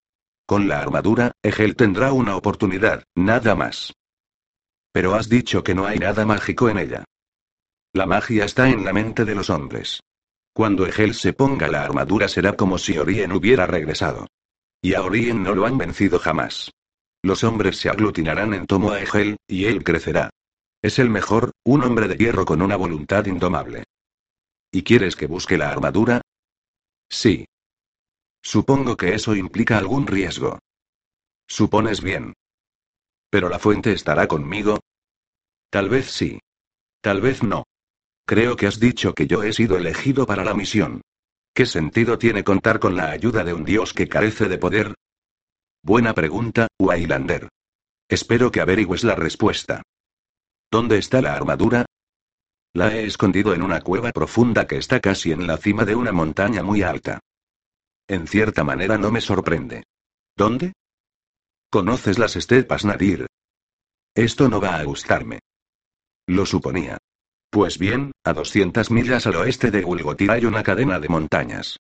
[0.46, 3.92] Con la armadura, Egel tendrá una oportunidad, nada más.
[4.92, 7.04] Pero has dicho que no hay nada mágico en ella.
[7.94, 10.00] La magia está en la mente de los hombres.
[10.54, 14.26] Cuando Egel se ponga la armadura será como si Orien hubiera regresado.
[14.82, 16.70] Y a Orien no lo han vencido jamás.
[17.22, 20.30] Los hombres se aglutinarán en tomo a Egel, y él crecerá.
[20.82, 23.84] Es el mejor, un hombre de hierro con una voluntad indomable.
[24.72, 26.20] ¿Y quieres que busque la armadura?
[27.08, 27.46] Sí.
[28.42, 30.58] Supongo que eso implica algún riesgo.
[31.46, 32.32] Supones bien.
[33.32, 34.80] ¿Pero la fuente estará conmigo?
[35.70, 36.38] Tal vez sí.
[37.00, 37.64] Tal vez no.
[38.26, 41.00] Creo que has dicho que yo he sido elegido para la misión.
[41.54, 44.94] ¿Qué sentido tiene contar con la ayuda de un dios que carece de poder?
[45.82, 47.48] Buena pregunta, Wailander.
[48.06, 49.82] Espero que averigües la respuesta.
[50.70, 51.86] ¿Dónde está la armadura?
[52.74, 56.12] La he escondido en una cueva profunda que está casi en la cima de una
[56.12, 57.18] montaña muy alta.
[58.06, 59.84] En cierta manera no me sorprende.
[60.36, 60.74] ¿Dónde?
[61.72, 63.26] Conoces las estepas Nadir.
[64.14, 65.38] Esto no va a gustarme.
[66.26, 66.98] Lo suponía.
[67.48, 71.78] Pues bien, a 200 millas al oeste de Gulgotir hay una cadena de montañas.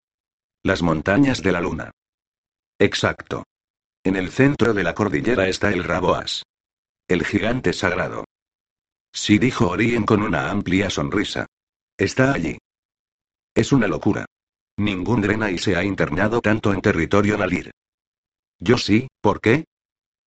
[0.62, 1.90] Las montañas de la luna.
[2.78, 3.44] Exacto.
[4.02, 6.42] En el centro de la cordillera está el Raboas.
[7.06, 8.24] El gigante sagrado.
[9.12, 11.44] Sí dijo Orien con una amplia sonrisa.
[11.98, 12.56] Está allí.
[13.54, 14.24] Es una locura.
[14.78, 17.72] Ningún Drenai se ha internado tanto en territorio Nalir.
[18.58, 19.66] Yo sí, ¿por qué?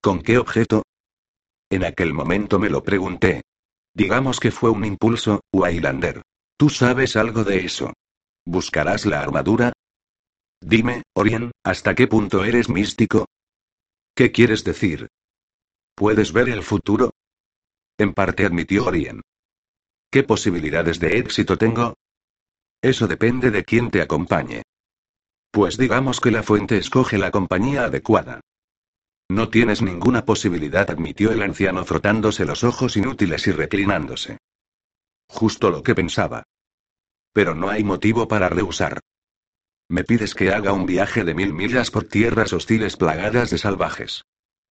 [0.00, 0.82] ¿Con qué objeto?
[1.70, 3.42] En aquel momento me lo pregunté.
[3.94, 6.22] Digamos que fue un impulso, Wailander.
[6.56, 7.92] ¿Tú sabes algo de eso?
[8.44, 9.72] ¿Buscarás la armadura?
[10.60, 13.26] Dime, Orien, ¿hasta qué punto eres místico?
[14.14, 15.08] ¿Qué quieres decir?
[15.94, 17.10] ¿Puedes ver el futuro?
[17.98, 19.22] En parte admitió Orien.
[20.10, 21.94] ¿Qué posibilidades de éxito tengo?
[22.80, 24.62] Eso depende de quién te acompañe.
[25.50, 28.40] Pues digamos que la fuente escoge la compañía adecuada.
[29.28, 34.38] No tienes ninguna posibilidad, admitió el anciano frotándose los ojos inútiles y reclinándose.
[35.28, 36.44] Justo lo que pensaba.
[37.32, 39.00] Pero no hay motivo para rehusar.
[39.88, 44.24] Me pides que haga un viaje de mil millas por tierras hostiles plagadas de salvajes.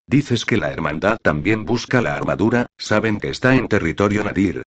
[0.06, 4.62] Dices que la hermandad también busca la armadura, saben que está en territorio nadir.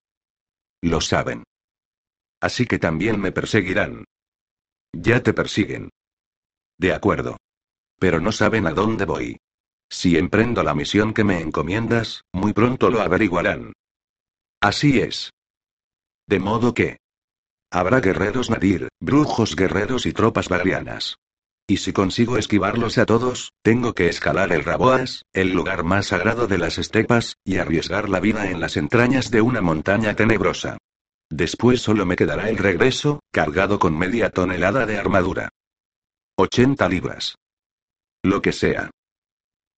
[0.81, 1.43] Lo saben.
[2.41, 4.05] Así que también me perseguirán.
[4.93, 5.89] Ya te persiguen.
[6.77, 7.37] De acuerdo.
[7.99, 9.37] Pero no saben a dónde voy.
[9.89, 13.73] Si emprendo la misión que me encomiendas, muy pronto lo averiguarán.
[14.61, 15.31] Así es.
[16.27, 16.97] De modo que...
[17.71, 21.17] Habrá guerreros nadir, brujos guerreros y tropas varianas.
[21.69, 26.47] Y si consigo esquivarlos a todos, tengo que escalar el Raboas, el lugar más sagrado
[26.47, 30.77] de las estepas, y arriesgar la vida en las entrañas de una montaña tenebrosa.
[31.29, 35.49] Después solo me quedará el regreso, cargado con media tonelada de armadura.
[36.37, 37.35] 80 libras.
[38.23, 38.89] Lo que sea.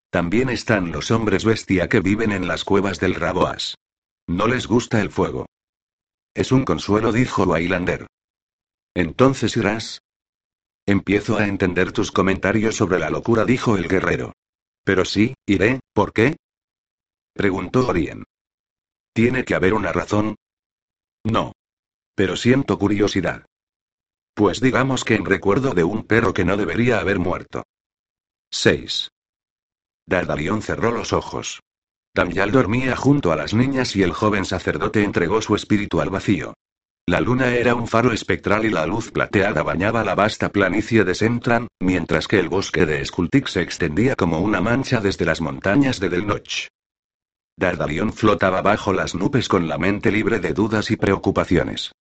[0.09, 3.75] También están los hombres bestia que viven en las cuevas del Raboas.
[4.27, 5.45] No les gusta el fuego.
[6.33, 8.07] Es un consuelo, dijo Wailander.
[8.95, 10.01] Entonces irás.
[10.85, 14.33] Empiezo a entender tus comentarios sobre la locura, dijo el guerrero.
[14.83, 16.37] Pero sí, iré, ¿por qué?
[17.33, 18.23] Preguntó Orien.
[19.13, 20.35] ¿Tiene que haber una razón?
[21.23, 21.51] No.
[22.15, 23.45] Pero siento curiosidad.
[24.33, 27.63] Pues digamos que en recuerdo de un perro que no debería haber muerto.
[28.51, 29.09] 6.
[30.09, 31.61] Dardalión cerró los ojos.
[32.15, 36.55] Damyal dormía junto a las niñas y el joven sacerdote entregó su espíritu al vacío.
[37.05, 41.13] La luna era un faro espectral y la luz plateada bañaba la vasta planicie de
[41.13, 45.99] Sentran, mientras que el bosque de Skultik se extendía como una mancha desde las montañas
[45.99, 46.67] de Del Noch.
[47.55, 51.91] Dardalión flotaba bajo las nubes con la mente libre de dudas y preocupaciones.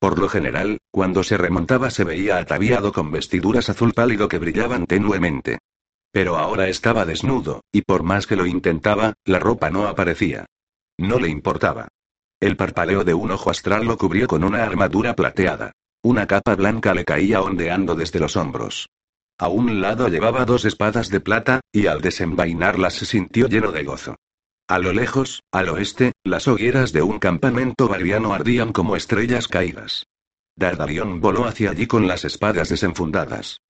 [0.00, 4.86] Por lo general, cuando se remontaba se veía ataviado con vestiduras azul pálido que brillaban
[4.86, 5.58] tenuemente.
[6.12, 10.46] Pero ahora estaba desnudo, y por más que lo intentaba, la ropa no aparecía.
[10.98, 11.88] No le importaba.
[12.38, 15.72] El parpaleo de un ojo astral lo cubrió con una armadura plateada.
[16.02, 18.88] Una capa blanca le caía ondeando desde los hombros.
[19.38, 23.84] A un lado llevaba dos espadas de plata, y al desenvainarlas se sintió lleno de
[23.84, 24.16] gozo.
[24.68, 30.06] A lo lejos, al oeste, las hogueras de un campamento variano ardían como estrellas caídas.
[30.56, 33.60] Dardalión voló hacia allí con las espadas desenfundadas.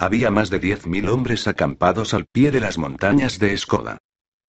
[0.00, 3.98] Había más de 10.000 hombres acampados al pie de las montañas de Escoda.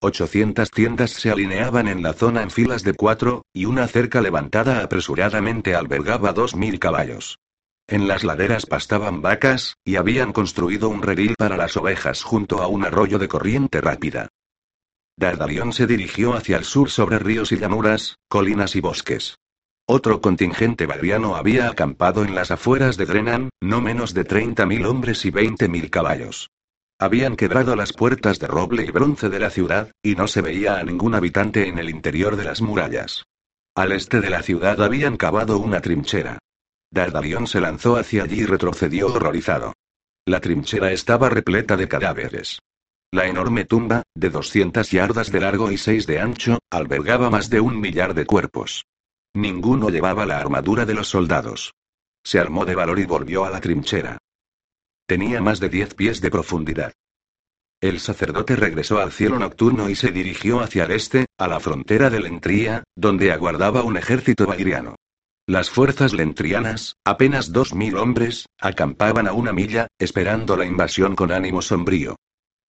[0.02, 4.84] 800 tiendas se alineaban en la zona en filas de cuatro, y una cerca levantada
[4.84, 7.40] apresuradamente albergaba 2.000 caballos.
[7.88, 12.68] En las laderas pastaban vacas, y habían construido un redil para las ovejas junto a
[12.68, 14.30] un arroyo de corriente rápida.
[15.18, 19.39] Dardalión se dirigió hacia el sur sobre ríos y llanuras, colinas y bosques.
[19.92, 25.26] Otro contingente variano había acampado en las afueras de Drenan, no menos de 30.000 hombres
[25.26, 26.52] y 20.000 caballos.
[27.00, 30.78] Habían quebrado las puertas de roble y bronce de la ciudad, y no se veía
[30.78, 33.24] a ningún habitante en el interior de las murallas.
[33.74, 36.38] Al este de la ciudad habían cavado una trinchera.
[36.92, 39.74] Dardalión se lanzó hacia allí y retrocedió horrorizado.
[40.24, 42.60] La trinchera estaba repleta de cadáveres.
[43.12, 47.60] La enorme tumba, de 200 yardas de largo y 6 de ancho, albergaba más de
[47.60, 48.86] un millar de cuerpos.
[49.34, 51.74] Ninguno llevaba la armadura de los soldados.
[52.24, 54.18] Se armó de valor y volvió a la trinchera.
[55.06, 56.94] Tenía más de diez pies de profundidad.
[57.82, 62.10] El sacerdote regresó al cielo nocturno y se dirigió hacia el este, a la frontera
[62.10, 64.96] de Lentría, donde aguardaba un ejército vairiano.
[65.48, 71.32] Las fuerzas lentrianas, apenas dos mil hombres, acampaban a una milla, esperando la invasión con
[71.32, 72.18] ánimo sombrío.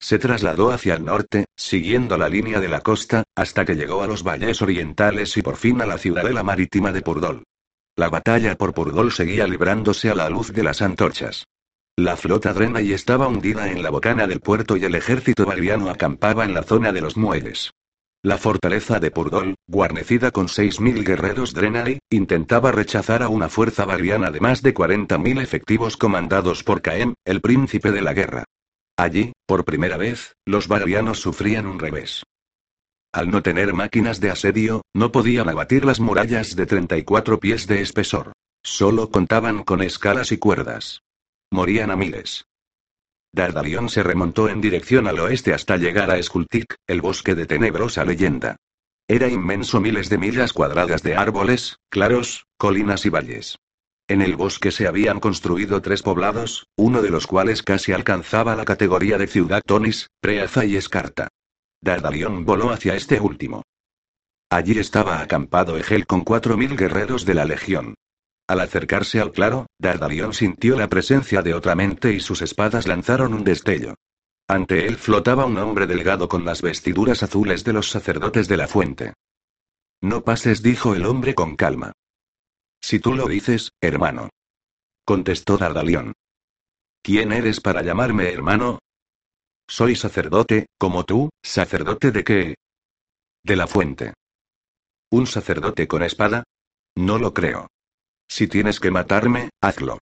[0.00, 4.06] Se trasladó hacia el norte, siguiendo la línea de la costa, hasta que llegó a
[4.06, 7.44] los valles orientales y por fin a la ciudadela marítima de Purdol.
[7.96, 11.44] La batalla por Purdol seguía librándose a la luz de las antorchas.
[11.96, 16.46] La flota drena estaba hundida en la bocana del puerto y el ejército variano acampaba
[16.46, 17.72] en la zona de los muelles.
[18.22, 24.30] La fortaleza de Purdol, guarnecida con 6.000 guerreros Drenai, intentaba rechazar a una fuerza variana
[24.30, 28.44] de más de 40.000 efectivos comandados por Caen, el príncipe de la guerra.
[29.00, 32.22] Allí, por primera vez, los varianos sufrían un revés.
[33.14, 37.80] Al no tener máquinas de asedio, no podían abatir las murallas de 34 pies de
[37.80, 38.32] espesor.
[38.62, 41.00] Solo contaban con escalas y cuerdas.
[41.50, 42.44] Morían a miles.
[43.32, 48.04] Dardalión se remontó en dirección al oeste hasta llegar a Escultic, el bosque de tenebrosa
[48.04, 48.56] leyenda.
[49.08, 53.56] Era inmenso miles de millas cuadradas de árboles, claros, colinas y valles.
[54.10, 58.64] En el bosque se habían construido tres poblados, uno de los cuales casi alcanzaba la
[58.64, 61.28] categoría de ciudad Tonis, Preaza y Escarta.
[61.80, 63.62] Dardalión voló hacia este último.
[64.50, 67.94] Allí estaba acampado Egel con cuatro mil guerreros de la legión.
[68.48, 73.32] Al acercarse al claro, Dardalión sintió la presencia de otra mente y sus espadas lanzaron
[73.32, 73.94] un destello.
[74.48, 78.66] Ante él flotaba un hombre delgado con las vestiduras azules de los sacerdotes de la
[78.66, 79.12] fuente.
[80.02, 81.92] No pases, dijo el hombre con calma.
[82.80, 84.30] Si tú lo dices, hermano.
[85.04, 86.14] Contestó Dardalión.
[87.02, 88.78] ¿Quién eres para llamarme hermano?
[89.68, 92.54] Soy sacerdote, como tú, sacerdote de qué?
[93.42, 94.14] De la fuente.
[95.10, 96.44] ¿Un sacerdote con espada?
[96.96, 97.68] No lo creo.
[98.28, 99.98] Si tienes que matarme, hazlo.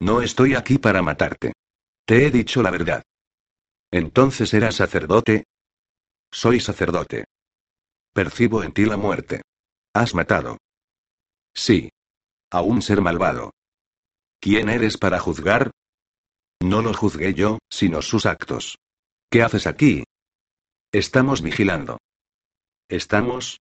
[0.00, 1.52] No estoy aquí para matarte.
[2.04, 3.02] Te he dicho la verdad.
[3.90, 5.44] Entonces eras sacerdote.
[6.30, 7.24] Soy sacerdote.
[8.12, 9.42] Percibo en ti la muerte.
[9.94, 10.58] Has matado.
[11.54, 11.90] Sí.
[12.50, 13.52] A un ser malvado.
[14.40, 15.70] ¿Quién eres para juzgar?
[16.60, 18.78] No lo juzgué yo, sino sus actos.
[19.30, 20.04] ¿Qué haces aquí?
[20.92, 21.98] Estamos vigilando.
[22.88, 23.60] ¿Estamos?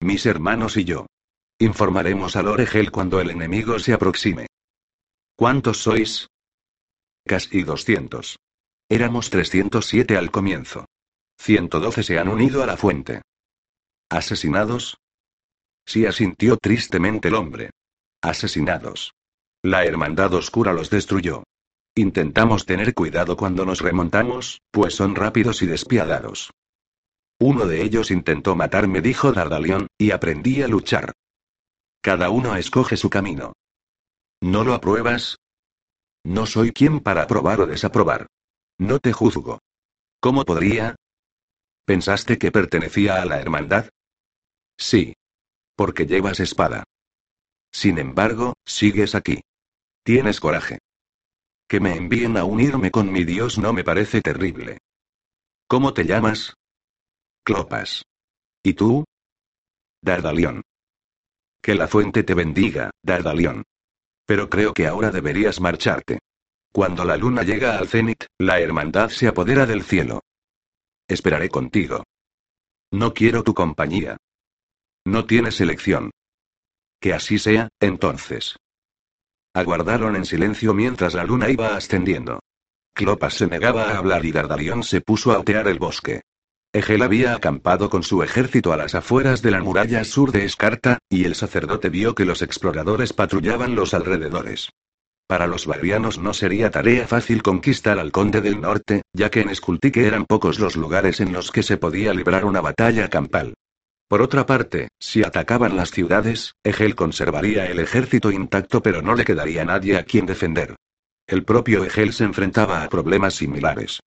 [0.00, 1.06] Mis hermanos y yo.
[1.58, 4.46] Informaremos al Oregel cuando el enemigo se aproxime.
[5.36, 6.28] ¿Cuántos sois?
[7.26, 8.38] Casi 200.
[8.88, 10.86] Éramos 307 al comienzo.
[11.38, 13.22] 112 se han unido a la fuente.
[14.08, 14.99] ¿Asesinados?
[15.86, 17.70] Sí asintió tristemente el hombre.
[18.22, 19.12] Asesinados.
[19.62, 21.44] La hermandad oscura los destruyó.
[21.94, 26.50] Intentamos tener cuidado cuando nos remontamos, pues son rápidos y despiadados.
[27.40, 31.12] Uno de ellos intentó matarme, dijo Dardalión, y aprendí a luchar.
[32.02, 33.54] Cada uno escoge su camino.
[34.40, 35.36] ¿No lo apruebas?
[36.24, 38.26] No soy quien para aprobar o desaprobar.
[38.78, 39.58] No te juzgo.
[40.20, 40.96] ¿Cómo podría?
[41.86, 43.88] ¿Pensaste que pertenecía a la hermandad?
[44.78, 45.14] Sí.
[45.80, 46.84] Porque llevas espada.
[47.72, 49.40] Sin embargo, sigues aquí.
[50.04, 50.78] Tienes coraje.
[51.66, 54.76] Que me envíen a unirme con mi Dios no me parece terrible.
[55.66, 56.52] ¿Cómo te llamas?
[57.44, 58.02] Clopas.
[58.62, 59.06] ¿Y tú?
[60.02, 60.60] Dardalión.
[61.62, 63.62] Que la fuente te bendiga, Dardalión.
[64.26, 66.18] Pero creo que ahora deberías marcharte.
[66.74, 70.20] Cuando la luna llega al cenit, la hermandad se apodera del cielo.
[71.08, 72.04] Esperaré contigo.
[72.90, 74.18] No quiero tu compañía.
[75.06, 76.10] No tienes elección.
[77.00, 78.56] Que así sea, entonces.
[79.54, 82.40] Aguardaron en silencio mientras la luna iba ascendiendo.
[82.94, 86.20] Clopas se negaba a hablar y Dardalión se puso a otear el bosque.
[86.72, 90.98] Egel había acampado con su ejército a las afueras de la muralla sur de Escarta,
[91.08, 94.68] y el sacerdote vio que los exploradores patrullaban los alrededores.
[95.26, 99.48] Para los barrianos no sería tarea fácil conquistar al conde del norte, ya que en
[99.48, 103.54] Escultique eran pocos los lugares en los que se podía librar una batalla campal.
[104.10, 109.24] Por otra parte, si atacaban las ciudades, Egel conservaría el ejército intacto pero no le
[109.24, 110.74] quedaría nadie a quien defender.
[111.28, 114.00] El propio Egel se enfrentaba a problemas similares.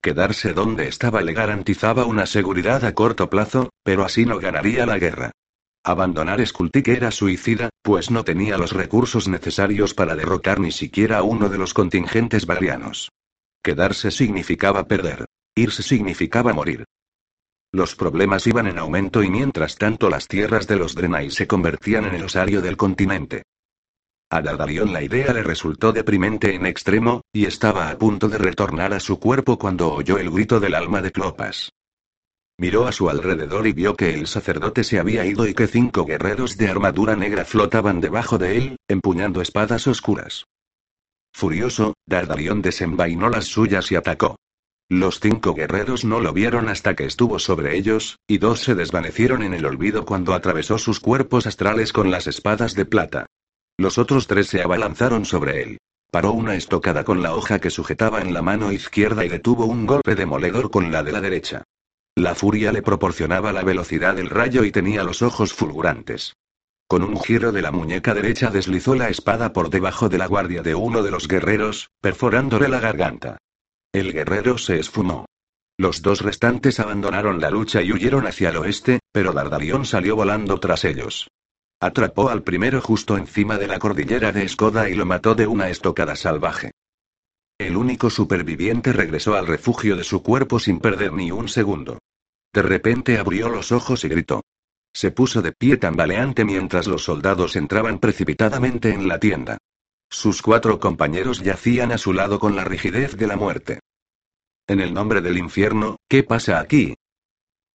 [0.00, 5.00] Quedarse donde estaba le garantizaba una seguridad a corto plazo, pero así no ganaría la
[5.00, 5.32] guerra.
[5.82, 11.24] Abandonar Skultik era suicida, pues no tenía los recursos necesarios para derrocar ni siquiera a
[11.24, 13.10] uno de los contingentes varianos.
[13.64, 15.24] Quedarse significaba perder.
[15.56, 16.84] Irse significaba morir.
[17.72, 22.06] Los problemas iban en aumento y mientras tanto las tierras de los Drenai se convertían
[22.06, 23.42] en el osario del continente.
[24.30, 28.92] A Dardalion la idea le resultó deprimente en extremo, y estaba a punto de retornar
[28.92, 31.72] a su cuerpo cuando oyó el grito del alma de Clopas.
[32.58, 36.04] Miró a su alrededor y vio que el sacerdote se había ido y que cinco
[36.04, 40.44] guerreros de armadura negra flotaban debajo de él, empuñando espadas oscuras.
[41.32, 44.36] Furioso, Dardalion desenvainó las suyas y atacó.
[44.90, 49.42] Los cinco guerreros no lo vieron hasta que estuvo sobre ellos, y dos se desvanecieron
[49.42, 53.26] en el olvido cuando atravesó sus cuerpos astrales con las espadas de plata.
[53.76, 55.78] Los otros tres se abalanzaron sobre él.
[56.10, 59.84] Paró una estocada con la hoja que sujetaba en la mano izquierda y detuvo un
[59.84, 61.64] golpe demoledor con la de la derecha.
[62.16, 66.32] La furia le proporcionaba la velocidad del rayo y tenía los ojos fulgurantes.
[66.88, 70.62] Con un giro de la muñeca derecha deslizó la espada por debajo de la guardia
[70.62, 73.36] de uno de los guerreros, perforándole la garganta.
[73.98, 75.26] El guerrero se esfumó.
[75.76, 80.60] Los dos restantes abandonaron la lucha y huyeron hacia el oeste, pero Dardalión salió volando
[80.60, 81.26] tras ellos.
[81.80, 85.68] Atrapó al primero justo encima de la cordillera de Escoda y lo mató de una
[85.68, 86.70] estocada salvaje.
[87.58, 91.98] El único superviviente regresó al refugio de su cuerpo sin perder ni un segundo.
[92.54, 94.42] De repente abrió los ojos y gritó.
[94.92, 99.58] Se puso de pie tambaleante mientras los soldados entraban precipitadamente en la tienda.
[100.08, 103.80] Sus cuatro compañeros yacían a su lado con la rigidez de la muerte.
[104.68, 106.94] En el nombre del infierno, ¿qué pasa aquí?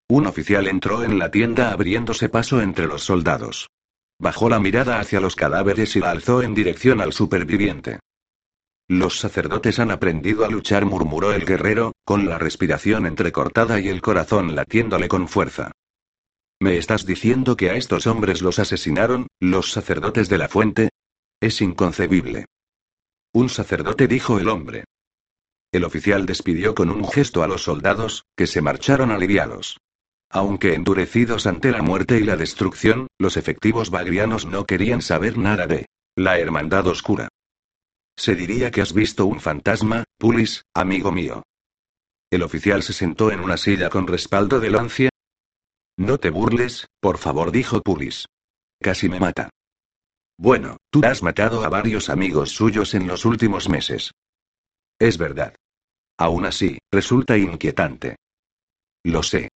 [0.07, 3.71] Un oficial entró en la tienda abriéndose paso entre los soldados.
[4.19, 7.99] Bajó la mirada hacia los cadáveres y la alzó en dirección al superviviente.
[8.87, 14.01] Los sacerdotes han aprendido a luchar, murmuró el guerrero, con la respiración entrecortada y el
[14.01, 15.71] corazón latiéndole con fuerza.
[16.59, 20.89] ¿Me estás diciendo que a estos hombres los asesinaron, los sacerdotes de la fuente?
[21.41, 22.45] Es inconcebible.
[23.33, 24.83] Un sacerdote dijo el hombre.
[25.73, 29.79] El oficial despidió con un gesto a los soldados, que se marcharon aliviados.
[30.29, 35.65] Aunque endurecidos ante la muerte y la destrucción, los efectivos bagrianos no querían saber nada
[35.65, 37.27] de la Hermandad Oscura.
[38.15, 41.41] Se diría que has visto un fantasma, Pulis, amigo mío.
[42.29, 45.09] El oficial se sentó en una silla con respaldo de lancia.
[45.97, 48.27] No te burles, por favor, dijo Pulis.
[48.79, 49.49] Casi me mata.
[50.37, 54.11] Bueno, tú has matado a varios amigos suyos en los últimos meses.
[54.99, 55.55] Es verdad.
[56.17, 58.17] Aún así, resulta inquietante.
[59.03, 59.49] Lo sé.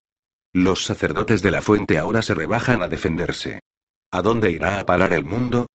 [0.54, 3.60] Los sacerdotes de la fuente ahora se rebajan a defenderse.
[4.12, 5.68] ¿A dónde irá a parar el mundo?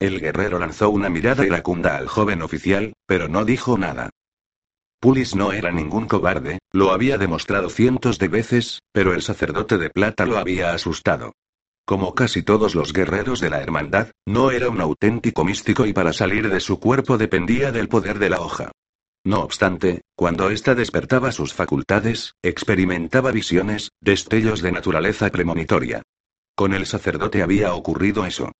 [0.00, 4.10] El guerrero lanzó una mirada iracunda al joven oficial, pero no dijo nada.
[4.98, 9.90] Pulis no era ningún cobarde, lo había demostrado cientos de veces, pero el sacerdote de
[9.90, 11.32] plata lo había asustado.
[11.84, 16.12] Como casi todos los guerreros de la hermandad, no era un auténtico místico y para
[16.12, 18.70] salir de su cuerpo dependía del poder de la hoja.
[19.24, 26.02] No obstante, cuando ésta despertaba sus facultades, experimentaba visiones, destellos de naturaleza premonitoria.
[26.56, 28.50] Con el sacerdote había ocurrido eso.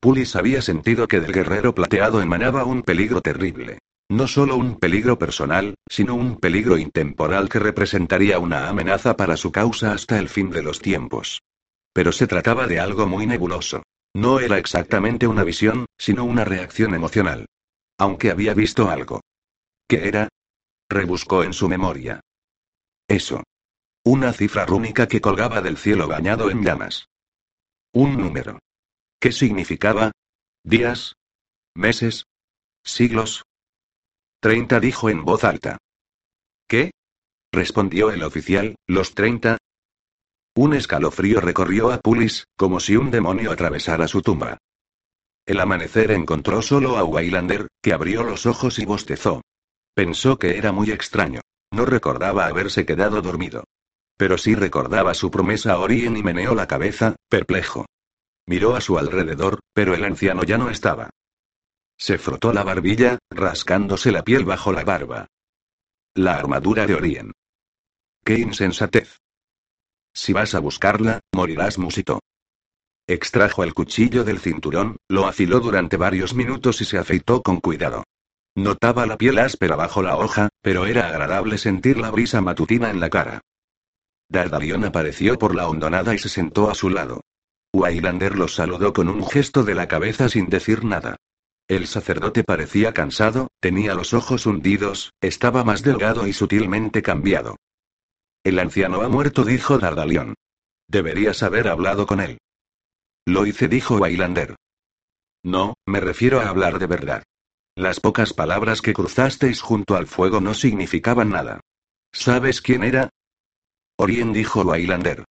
[0.00, 3.78] Pulis había sentido que del guerrero plateado emanaba un peligro terrible.
[4.10, 9.52] No solo un peligro personal, sino un peligro intemporal que representaría una amenaza para su
[9.52, 11.42] causa hasta el fin de los tiempos.
[11.92, 13.82] Pero se trataba de algo muy nebuloso.
[14.14, 17.46] No era exactamente una visión, sino una reacción emocional.
[17.98, 19.20] Aunque había visto algo.
[19.90, 20.28] ¿Qué era?
[20.88, 22.20] Rebuscó en su memoria.
[23.08, 23.42] Eso.
[24.04, 27.06] Una cifra rúnica que colgaba del cielo bañado en llamas.
[27.92, 28.60] Un número.
[29.18, 30.12] ¿Qué significaba?
[30.62, 31.16] ¿Días?
[31.74, 32.26] ¿Meses?
[32.84, 33.42] ¿Siglos?
[34.38, 35.78] Treinta dijo en voz alta.
[36.68, 36.92] ¿Qué?
[37.50, 39.58] respondió el oficial, los treinta,
[40.54, 44.58] un escalofrío recorrió a Pulis, como si un demonio atravesara su tumba.
[45.46, 49.42] El amanecer encontró solo a Waylander, que abrió los ojos y bostezó.
[50.00, 51.42] Pensó que era muy extraño.
[51.70, 53.64] No recordaba haberse quedado dormido.
[54.16, 57.84] Pero sí recordaba su promesa a Orien y meneó la cabeza, perplejo.
[58.46, 61.10] Miró a su alrededor, pero el anciano ya no estaba.
[61.98, 65.26] Se frotó la barbilla, rascándose la piel bajo la barba.
[66.14, 67.32] La armadura de Orien.
[68.24, 69.18] ¡Qué insensatez!
[70.14, 72.20] Si vas a buscarla, morirás, musito.
[73.06, 78.04] Extrajo el cuchillo del cinturón, lo afiló durante varios minutos y se afeitó con cuidado.
[78.60, 83.00] Notaba la piel áspera bajo la hoja, pero era agradable sentir la brisa matutina en
[83.00, 83.40] la cara.
[84.28, 87.22] Dardalion apareció por la hondonada y se sentó a su lado.
[87.72, 91.16] Waylander los saludó con un gesto de la cabeza sin decir nada.
[91.68, 97.56] El sacerdote parecía cansado, tenía los ojos hundidos, estaba más delgado y sutilmente cambiado.
[98.44, 100.34] El anciano ha muerto, dijo Dardalion.
[100.86, 102.38] Deberías haber hablado con él.
[103.24, 104.56] Lo hice, dijo Waylander.
[105.42, 107.22] No, me refiero a hablar de verdad.
[107.76, 111.60] Las pocas palabras que cruzasteis junto al fuego no significaban nada.
[112.12, 113.10] ¿Sabes quién era?
[113.96, 115.24] Orien dijo Waylander.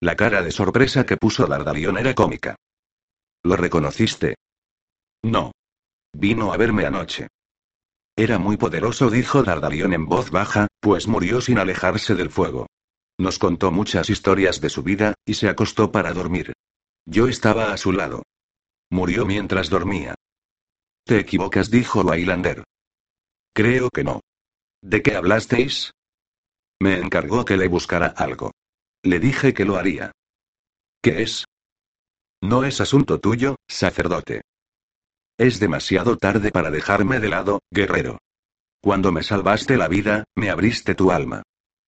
[0.00, 2.56] La cara de sorpresa que puso Dardalion era cómica.
[3.42, 4.36] ¿Lo reconociste?
[5.22, 5.52] No.
[6.12, 7.28] Vino a verme anoche.
[8.16, 12.66] Era muy poderoso, dijo Dardalion en voz baja, pues murió sin alejarse del fuego.
[13.18, 16.52] Nos contó muchas historias de su vida, y se acostó para dormir.
[17.06, 18.22] Yo estaba a su lado.
[18.90, 20.14] Murió mientras dormía.
[21.04, 22.64] Te equivocas, dijo Waylander.
[23.54, 24.20] Creo que no.
[24.82, 25.92] ¿De qué hablasteis?
[26.80, 28.52] Me encargó que le buscara algo.
[29.02, 30.12] Le dije que lo haría.
[31.02, 31.44] ¿Qué es?
[32.42, 34.42] No es asunto tuyo, sacerdote.
[35.38, 38.18] Es demasiado tarde para dejarme de lado, guerrero.
[38.80, 41.42] Cuando me salvaste la vida, me abriste tu alma.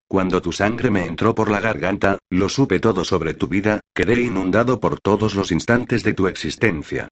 [0.08, 4.20] Cuando tu sangre me entró por la garganta, lo supe todo sobre tu vida, quedé
[4.20, 7.08] inundado por todos los instantes de tu existencia.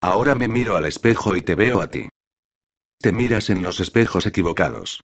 [0.00, 2.08] Ahora me miro al espejo y te veo a ti.
[2.98, 5.02] Te miras en los espejos equivocados.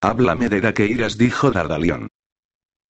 [0.00, 2.08] Háblame de Daqueiras, dijo Dardalion.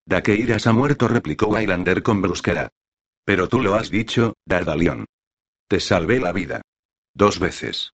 [0.06, 2.70] Daqueiras ha muerto, replicó Waylander con brusquedad.
[3.26, 5.06] Pero tú lo has dicho, Dardalion.
[5.68, 6.62] Te salvé la vida.
[7.14, 7.92] Dos veces.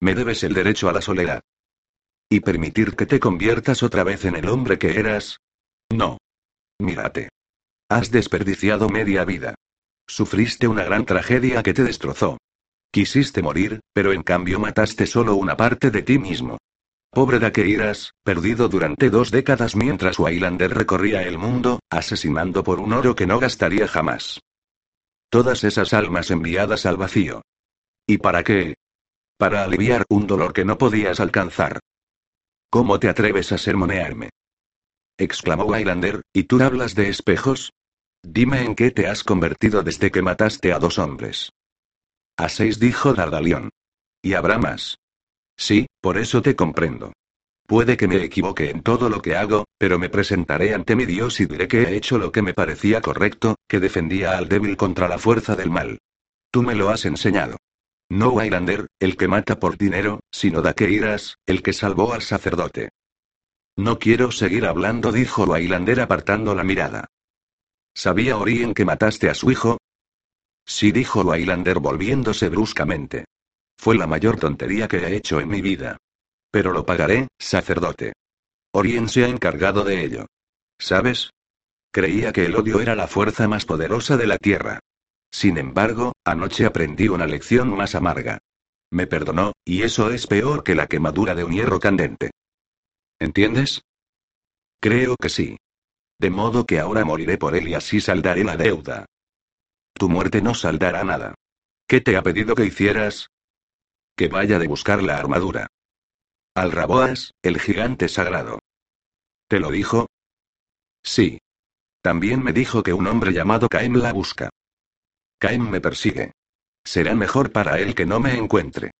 [0.00, 1.42] Me debes el derecho a la soledad.
[2.28, 5.38] ¿Y permitir que te conviertas otra vez en el hombre que eras?
[5.90, 6.18] No.
[6.78, 7.28] Mírate.
[7.88, 9.54] Has desperdiciado media vida.
[10.06, 12.38] Sufriste una gran tragedia que te destrozó.
[12.94, 16.58] Quisiste morir, pero en cambio mataste solo una parte de ti mismo.
[17.10, 23.16] Pobre Daqueiras, perdido durante dos décadas mientras Waylander recorría el mundo, asesinando por un oro
[23.16, 24.42] que no gastaría jamás.
[25.28, 27.42] Todas esas almas enviadas al vacío.
[28.06, 28.76] ¿Y para qué?
[29.38, 31.80] Para aliviar un dolor que no podías alcanzar.
[32.70, 34.30] ¿Cómo te atreves a sermonearme?
[35.18, 37.72] exclamó Waylander, ¿y tú hablas de espejos?
[38.22, 41.50] Dime en qué te has convertido desde que mataste a dos hombres.
[42.36, 43.70] A seis dijo Dardalión.
[44.20, 44.98] ¿Y habrá más?
[45.56, 47.12] Sí, por eso te comprendo.
[47.66, 51.40] Puede que me equivoque en todo lo que hago, pero me presentaré ante mi Dios
[51.40, 55.08] y diré que he hecho lo que me parecía correcto, que defendía al débil contra
[55.08, 55.98] la fuerza del mal.
[56.50, 57.56] Tú me lo has enseñado.
[58.10, 62.90] No Waylander, el que mata por dinero, sino Daqueiras, el que salvó al sacerdote.
[63.76, 67.06] No quiero seguir hablando, dijo Waylander apartando la mirada.
[67.94, 69.78] ¿Sabía Orien que mataste a su hijo?
[70.66, 73.26] Sí, dijo Waylander volviéndose bruscamente.
[73.78, 75.96] Fue la mayor tontería que he hecho en mi vida.
[76.50, 78.12] Pero lo pagaré, sacerdote.
[78.72, 80.26] Orien se ha encargado de ello.
[80.78, 81.30] ¿Sabes?
[81.92, 84.80] Creía que el odio era la fuerza más poderosa de la tierra.
[85.30, 88.38] Sin embargo, anoche aprendí una lección más amarga.
[88.90, 92.30] Me perdonó, y eso es peor que la quemadura de un hierro candente.
[93.18, 93.82] ¿Entiendes?
[94.80, 95.56] Creo que sí.
[96.20, 99.06] De modo que ahora moriré por él y así saldaré la deuda.
[99.94, 101.34] Tu muerte no saldará nada.
[101.86, 103.28] ¿Qué te ha pedido que hicieras?
[104.16, 105.68] Que vaya de buscar la armadura.
[106.54, 108.60] Al Raboas, el gigante sagrado.
[109.48, 110.06] ¿Te lo dijo?
[111.02, 111.38] Sí.
[112.02, 114.50] También me dijo que un hombre llamado Caem la busca.
[115.38, 116.32] Caem me persigue.
[116.84, 118.90] Será mejor para él que no me encuentre.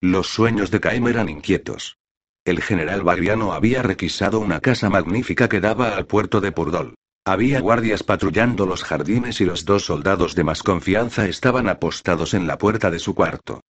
[0.00, 1.96] Los sueños de Caem eran inquietos.
[2.44, 6.94] El general Bagriano había requisado una casa magnífica que daba al puerto de Purdol.
[7.28, 12.46] Había guardias patrullando los jardines y los dos soldados de más confianza estaban apostados en
[12.46, 13.62] la puerta de su cuarto.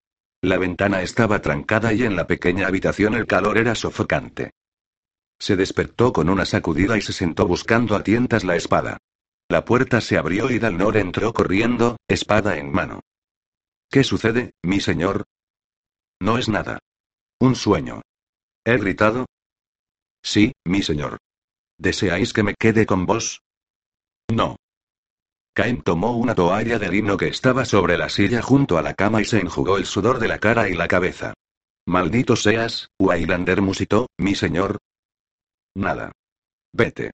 [0.42, 4.52] La ventana estaba trancada y en la pequeña habitación el calor era sofocante.
[5.40, 8.98] Se despertó con una sacudida y se sentó buscando a tientas la espada.
[9.48, 13.00] La puerta se abrió y Dalnor entró corriendo, espada en mano.
[13.90, 15.24] ¿Qué sucede, mi señor?
[16.20, 16.80] No es nada.
[17.40, 18.02] Un sueño.
[18.66, 19.28] ¿He gritado?
[20.22, 21.20] Sí, mi señor.
[21.78, 23.45] ¿Deseáis que me quede con vos?
[24.32, 24.58] No.
[25.54, 29.22] Caim tomó una toalla de lino que estaba sobre la silla junto a la cama
[29.22, 31.34] y se enjugó el sudor de la cara y la cabeza.
[31.86, 34.80] Maldito seas, Waylander musitó, mi señor.
[35.76, 36.12] Nada.
[36.74, 37.12] Vete.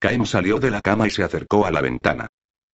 [0.00, 2.26] Caim salió de la cama y se acercó a la ventana.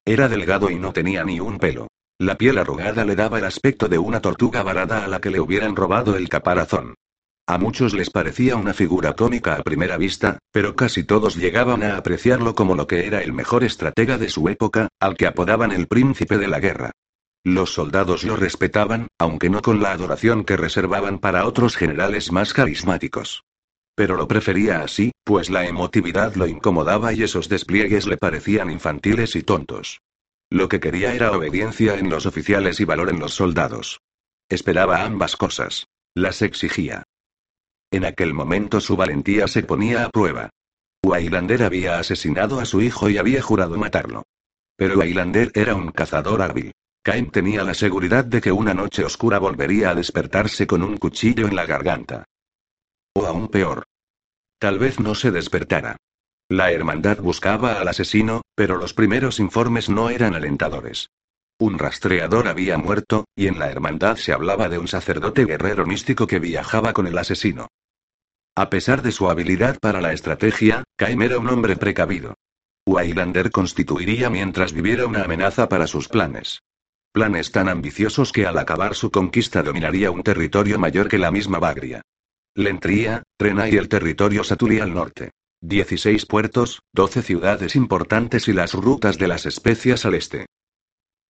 [0.04, 1.88] Era delgado y no tenía ni un pelo.
[2.18, 5.40] La piel arrugada le daba el aspecto de una tortuga varada a la que le
[5.40, 6.94] hubieran robado el caparazón.
[7.46, 11.96] A muchos les parecía una figura cómica a primera vista, pero casi todos llegaban a
[11.96, 15.88] apreciarlo como lo que era el mejor estratega de su época, al que apodaban el
[15.88, 16.92] príncipe de la guerra.
[17.44, 22.52] Los soldados lo respetaban, aunque no con la adoración que reservaban para otros generales más
[22.52, 23.42] carismáticos.
[23.96, 29.34] Pero lo prefería así, pues la emotividad lo incomodaba y esos despliegues le parecían infantiles
[29.34, 30.00] y tontos.
[30.48, 34.00] Lo que quería era obediencia en los oficiales y valor en los soldados.
[34.48, 35.86] Esperaba ambas cosas.
[36.14, 37.04] Las exigía.
[37.92, 40.48] En aquel momento su valentía se ponía a prueba.
[41.04, 44.22] Waylander había asesinado a su hijo y había jurado matarlo.
[44.76, 46.72] Pero Waylander era un cazador hábil.
[47.02, 51.46] Cain tenía la seguridad de que una noche oscura volvería a despertarse con un cuchillo
[51.46, 52.24] en la garganta.
[53.14, 53.84] O aún peor.
[54.58, 55.96] Tal vez no se despertara.
[56.48, 61.10] La hermandad buscaba al asesino, pero los primeros informes no eran alentadores.
[61.58, 66.26] Un rastreador había muerto, y en la hermandad se hablaba de un sacerdote guerrero místico
[66.26, 67.68] que viajaba con el asesino.
[68.54, 72.34] A pesar de su habilidad para la estrategia, Caim era un hombre precavido.
[72.86, 76.60] Waylander constituiría mientras viviera una amenaza para sus planes.
[77.12, 81.60] Planes tan ambiciosos que al acabar su conquista dominaría un territorio mayor que la misma
[81.60, 82.02] Bagria.
[82.54, 85.30] Lentría, Trena y el territorio Satuli al norte.
[85.62, 90.44] 16 puertos, 12 ciudades importantes y las rutas de las especias al este.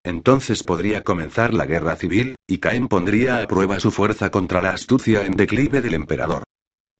[0.02, 4.70] Entonces podría comenzar la guerra civil, y Caim pondría a prueba su fuerza contra la
[4.70, 6.42] astucia en declive del emperador.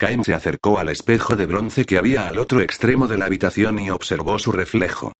[0.02, 3.78] Caim se acercó al espejo de bronce que había al otro extremo de la habitación
[3.78, 5.12] y observó su reflejo.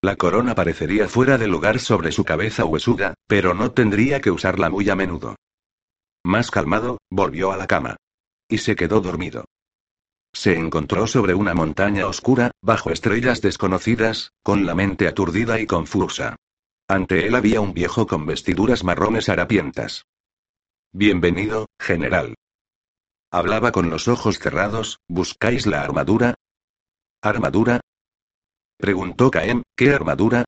[0.00, 4.70] La corona parecería fuera de lugar sobre su cabeza huesuda, pero no tendría que usarla
[4.70, 5.36] muy a menudo.
[6.24, 7.96] Más calmado, volvió a la cama.
[8.48, 9.44] Y se quedó dormido.
[10.32, 16.36] Se encontró sobre una montaña oscura, bajo estrellas desconocidas, con la mente aturdida y confusa.
[16.88, 20.06] Ante él había un viejo con vestiduras marrones harapientas.
[20.92, 22.36] Bienvenido, general.
[23.32, 26.34] Hablaba con los ojos cerrados, ¿buscáis la armadura?
[27.22, 27.80] ¿Armadura?
[28.76, 30.44] Preguntó Caem, ¿qué armadura?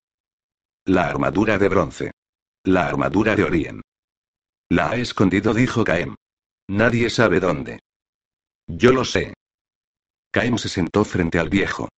[0.84, 2.10] La armadura de bronce.
[2.64, 3.82] La armadura de Orien.
[4.68, 6.16] La ha escondido, dijo Caem.
[6.68, 7.78] Nadie sabe dónde.
[8.66, 9.34] Yo lo sé.
[10.32, 11.88] Caem se sentó frente al viejo.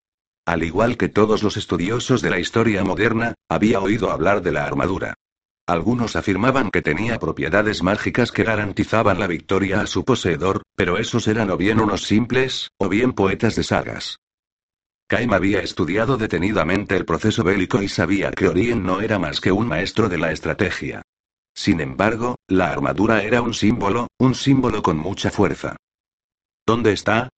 [0.45, 4.67] Al igual que todos los estudiosos de la historia moderna, había oído hablar de la
[4.67, 5.15] armadura.
[5.67, 11.27] Algunos afirmaban que tenía propiedades mágicas que garantizaban la victoria a su poseedor, pero esos
[11.27, 14.19] eran o bien unos simples, o bien poetas de sagas.
[15.07, 19.53] Caim había estudiado detenidamente el proceso bélico y sabía que Orien no era más que
[19.53, 21.03] un maestro de la estrategia.
[21.55, 25.77] Sin embargo, la armadura era un símbolo, un símbolo con mucha fuerza.
[26.67, 27.31] ¿Dónde está?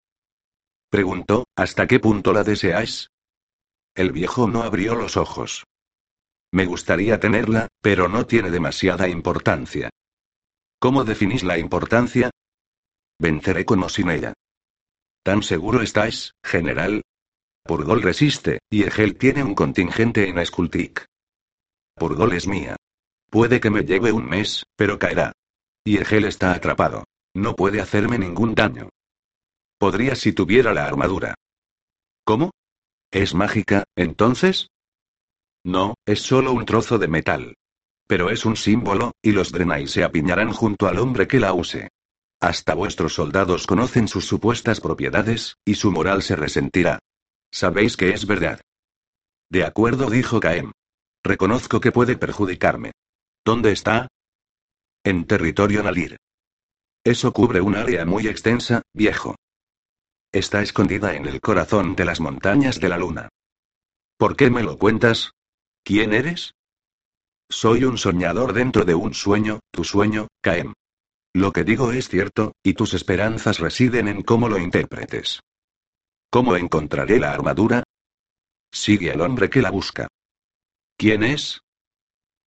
[0.91, 3.09] Preguntó, ¿hasta qué punto la deseáis?
[3.95, 5.64] El viejo no abrió los ojos.
[6.53, 9.90] Me gustaría tenerla, pero no tiene demasiada importancia.
[10.78, 12.30] ¿Cómo definís la importancia?
[13.18, 14.34] Venceré con o sin ella.
[15.22, 17.03] ¿Tan seguro estáis, general?
[17.64, 21.05] Purgol resiste, y Egel tiene un contingente en Skultik.
[21.94, 22.76] Purgol es mía.
[23.30, 25.32] Puede que me lleve un mes, pero caerá.
[25.84, 27.05] Y Egel está atrapado.
[27.34, 28.88] No puede hacerme ningún daño.
[29.78, 31.34] Podría si tuviera la armadura.
[32.24, 32.51] ¿Cómo?
[33.11, 34.68] ¿Es mágica, entonces?
[35.67, 37.57] No, es solo un trozo de metal.
[38.07, 41.89] Pero es un símbolo, y los Drenai se apiñarán junto al hombre que la use.
[42.41, 47.01] Hasta vuestros soldados conocen sus supuestas propiedades, y su moral se resentirá.
[47.51, 48.61] Sabéis que es verdad.
[49.51, 50.71] De acuerdo, dijo Caem.
[51.25, 52.93] Reconozco que puede perjudicarme.
[53.45, 54.07] ¿Dónde está?
[55.03, 56.17] En territorio Nalir.
[57.03, 59.35] Eso cubre un área muy extensa, viejo.
[60.31, 63.29] Está escondida en el corazón de las montañas de la luna.
[64.17, 65.33] ¿Por qué me lo cuentas?
[65.87, 66.53] ¿Quién eres?
[67.49, 70.72] Soy un soñador dentro de un sueño, tu sueño, Caem.
[71.32, 75.39] Lo que digo es cierto, y tus esperanzas residen en cómo lo interpretes.
[76.28, 77.84] ¿Cómo encontraré la armadura?
[78.72, 80.09] Sigue al hombre que la busca.
[80.99, 81.61] ¿Quién es?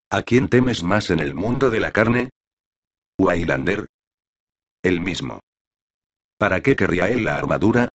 [0.10, 2.32] ¿A quién temes más en el mundo de la carne?
[3.18, 3.88] Wailander.
[4.84, 5.40] El mismo.
[6.38, 7.88] ¿Para qué querría él la armadura?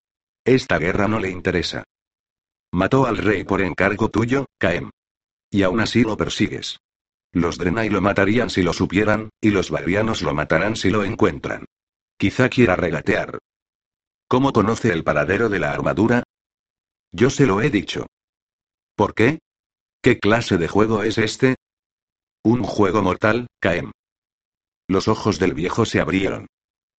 [0.42, 1.84] Esta guerra no le interesa.
[2.72, 4.90] Mató al rey por encargo tuyo, Caem.
[5.54, 6.80] Y aún así lo persigues.
[7.30, 11.64] Los Drenai lo matarían si lo supieran, y los Bagrianos lo matarán si lo encuentran.
[12.18, 13.38] Quizá quiera regatear.
[14.26, 16.24] ¿Cómo conoce el paradero de la armadura?
[17.12, 18.08] Yo se lo he dicho.
[18.96, 19.38] ¿Por qué?
[20.02, 21.54] ¿Qué clase de juego es este?
[22.42, 23.92] Un juego mortal, Caem.
[24.88, 26.48] Los ojos del viejo se abrieron.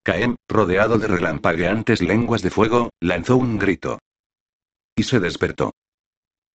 [0.02, 4.00] Caem, rodeado de relampagueantes lenguas de fuego, lanzó un grito.
[4.96, 5.74] Y se despertó.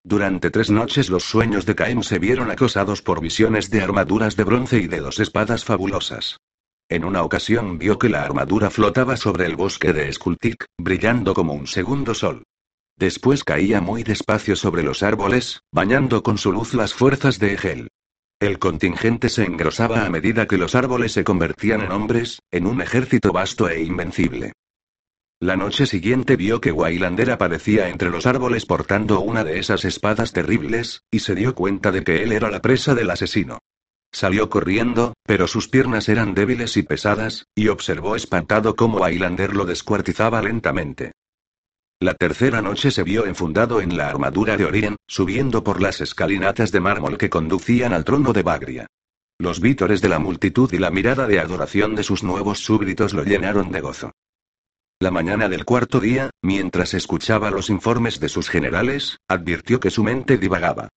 [0.02, 4.44] Durante tres noches los sueños de Caem se vieron acosados por visiones de armaduras de
[4.44, 6.38] bronce y de dos espadas fabulosas.
[6.88, 11.52] En una ocasión vio que la armadura flotaba sobre el bosque de Skultik, brillando como
[11.52, 12.44] un segundo sol.
[12.96, 17.88] Después caía muy despacio sobre los árboles, bañando con su luz las fuerzas de Egel.
[18.40, 22.80] El contingente se engrosaba a medida que los árboles se convertían en hombres, en un
[22.80, 24.52] ejército vasto e invencible.
[25.42, 30.34] La noche siguiente vio que Wailander aparecía entre los árboles portando una de esas espadas
[30.34, 33.58] terribles, y se dio cuenta de que él era la presa del asesino.
[34.12, 39.64] Salió corriendo, pero sus piernas eran débiles y pesadas, y observó espantado cómo Wailander lo
[39.64, 41.12] descuartizaba lentamente.
[42.00, 46.70] La tercera noche se vio enfundado en la armadura de Orien, subiendo por las escalinatas
[46.70, 48.86] de mármol que conducían al trono de Bagria.
[49.38, 53.24] Los vítores de la multitud y la mirada de adoración de sus nuevos súbditos lo
[53.24, 54.12] llenaron de gozo.
[55.02, 60.04] La mañana del cuarto día, mientras escuchaba los informes de sus generales, advirtió que su
[60.04, 60.90] mente divagaba.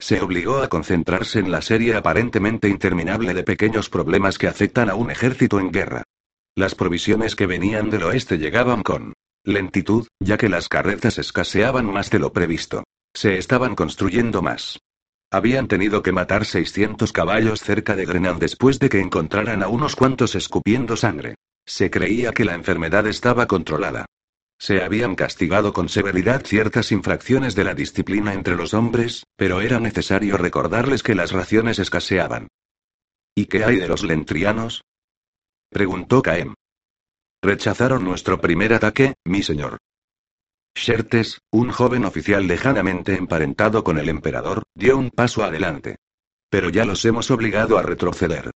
[0.00, 4.96] Se obligó a concentrarse en la serie aparentemente interminable de pequeños problemas que afectan a
[4.96, 6.02] un ejército en guerra.
[6.56, 9.12] Las provisiones que venían del oeste llegaban con
[9.44, 12.82] lentitud, ya que las carretas escaseaban más de lo previsto.
[13.14, 14.80] Se estaban construyendo más.
[15.30, 19.94] Habían tenido que matar 600 caballos cerca de Grenal después de que encontraran a unos
[19.94, 21.36] cuantos escupiendo sangre.
[21.66, 24.06] Se creía que la enfermedad estaba controlada.
[24.58, 29.80] Se habían castigado con severidad ciertas infracciones de la disciplina entre los hombres, pero era
[29.80, 32.48] necesario recordarles que las raciones escaseaban.
[33.34, 34.82] ¿Y qué hay de los lentrianos?
[35.70, 36.54] preguntó Caem.
[37.42, 39.78] Rechazaron nuestro primer ataque, mi señor.
[40.76, 45.96] Shertes, un joven oficial lejanamente emparentado con el emperador, dio un paso adelante.
[46.50, 48.50] Pero ya los hemos obligado a retroceder.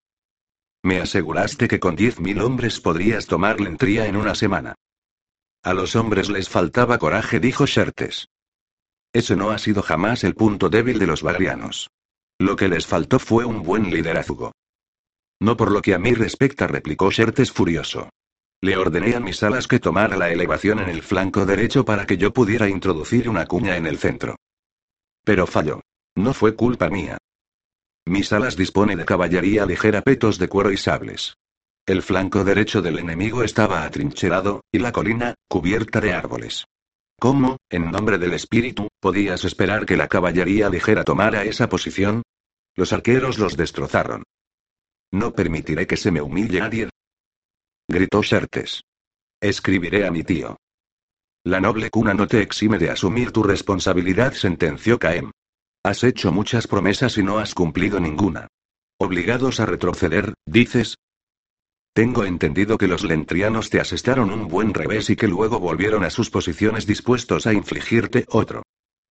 [0.86, 4.76] Me aseguraste que con diez mil hombres podrías tomar Lentría en una semana.
[5.64, 8.28] A los hombres les faltaba coraje, dijo Shertes.
[9.12, 11.90] Eso no ha sido jamás el punto débil de los bagrianos.
[12.38, 14.52] Lo que les faltó fue un buen liderazgo.
[15.40, 18.08] No por lo que a mí respecta, replicó Shertes furioso.
[18.60, 22.16] Le ordené a mis alas que tomara la elevación en el flanco derecho para que
[22.16, 24.36] yo pudiera introducir una cuña en el centro.
[25.24, 25.80] Pero falló.
[26.14, 27.18] No fue culpa mía.
[28.06, 31.36] Mis alas dispone de caballería ligera, petos de cuero y sables.
[31.86, 36.66] El flanco derecho del enemigo estaba atrincherado, y la colina, cubierta de árboles.
[37.18, 42.22] ¿Cómo, en nombre del espíritu, podías esperar que la caballería ligera tomara esa posición?
[42.76, 44.22] Los arqueros los destrozaron.
[45.12, 46.90] No permitiré que se me humille nadie.
[47.88, 48.82] Gritó Shertes.
[49.40, 50.56] Escribiré a mi tío.
[51.44, 55.30] La noble cuna no te exime de asumir tu responsabilidad, sentenció Caem.
[55.86, 58.48] Has hecho muchas promesas y no has cumplido ninguna.
[58.98, 60.96] Obligados a retroceder, dices.
[61.94, 66.10] Tengo entendido que los lentrianos te asestaron un buen revés y que luego volvieron a
[66.10, 68.64] sus posiciones dispuestos a infligirte otro.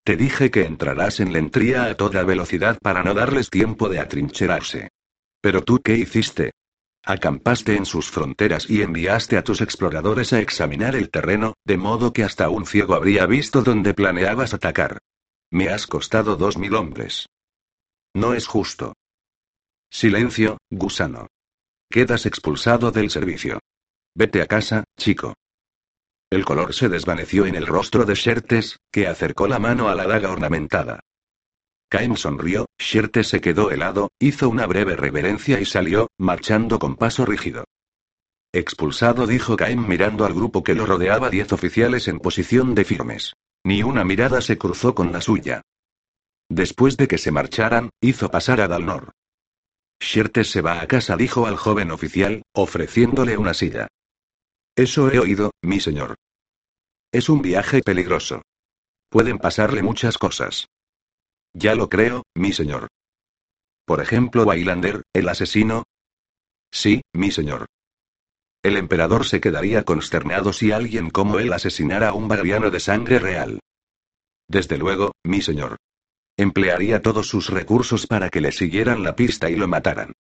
[0.03, 4.89] Te dije que entrarás en Lentría a toda velocidad para no darles tiempo de atrincherarse.
[5.41, 6.51] Pero tú, ¿qué hiciste?
[7.05, 12.13] Acampaste en sus fronteras y enviaste a tus exploradores a examinar el terreno, de modo
[12.13, 14.99] que hasta un ciego habría visto dónde planeabas atacar.
[15.55, 17.29] Me has costado dos mil hombres.
[18.13, 18.95] No es justo.
[19.89, 21.29] Silencio, gusano.
[21.89, 23.61] Quedas expulsado del servicio.
[24.17, 25.35] Vete a casa, chico.
[26.29, 30.09] El color se desvaneció en el rostro de Shertes, que acercó la mano a la
[30.09, 30.99] daga ornamentada.
[31.89, 37.25] Caim sonrió, Shertes se quedó helado, hizo una breve reverencia y salió, marchando con paso
[37.27, 37.63] rígido.
[38.53, 43.35] Expulsado, dijo Caim mirando al grupo que lo rodeaba diez oficiales en posición de firmes.
[43.65, 45.63] Ni una mirada se cruzó con la suya.
[46.51, 49.13] Después de que se marcharan, hizo pasar a Dalnor.
[50.01, 53.89] Shertes se va a casa, dijo al joven oficial, ofreciéndole una silla.
[54.77, 56.17] Eso he oído, mi señor.
[57.11, 58.43] Es un viaje peligroso.
[59.09, 60.67] Pueden pasarle muchas cosas.
[61.55, 62.89] Ya lo creo, mi señor.
[63.87, 65.85] Por ejemplo, Wailander, el asesino.
[66.73, 67.67] Sí, mi señor.
[68.65, 73.19] El emperador se quedaría consternado si alguien como él asesinara a un bagriano de sangre
[73.19, 73.61] real.
[74.49, 75.77] Desde luego, mi señor.
[76.39, 80.15] Emplearía todos sus recursos para que le siguieran la pista y lo mataran.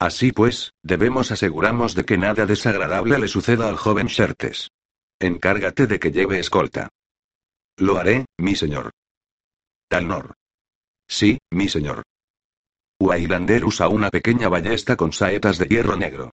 [0.00, 4.72] Así pues, debemos asegurarnos de que nada desagradable le suceda al joven Shertes.
[5.20, 6.88] Encárgate de que lleve escolta.
[7.76, 8.90] Lo haré, mi señor.
[9.88, 10.34] Talnor.
[11.06, 12.02] Sí, mi señor.
[12.98, 16.32] Wailander usa una pequeña ballesta con saetas de hierro negro.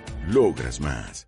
[0.31, 1.27] Logras más.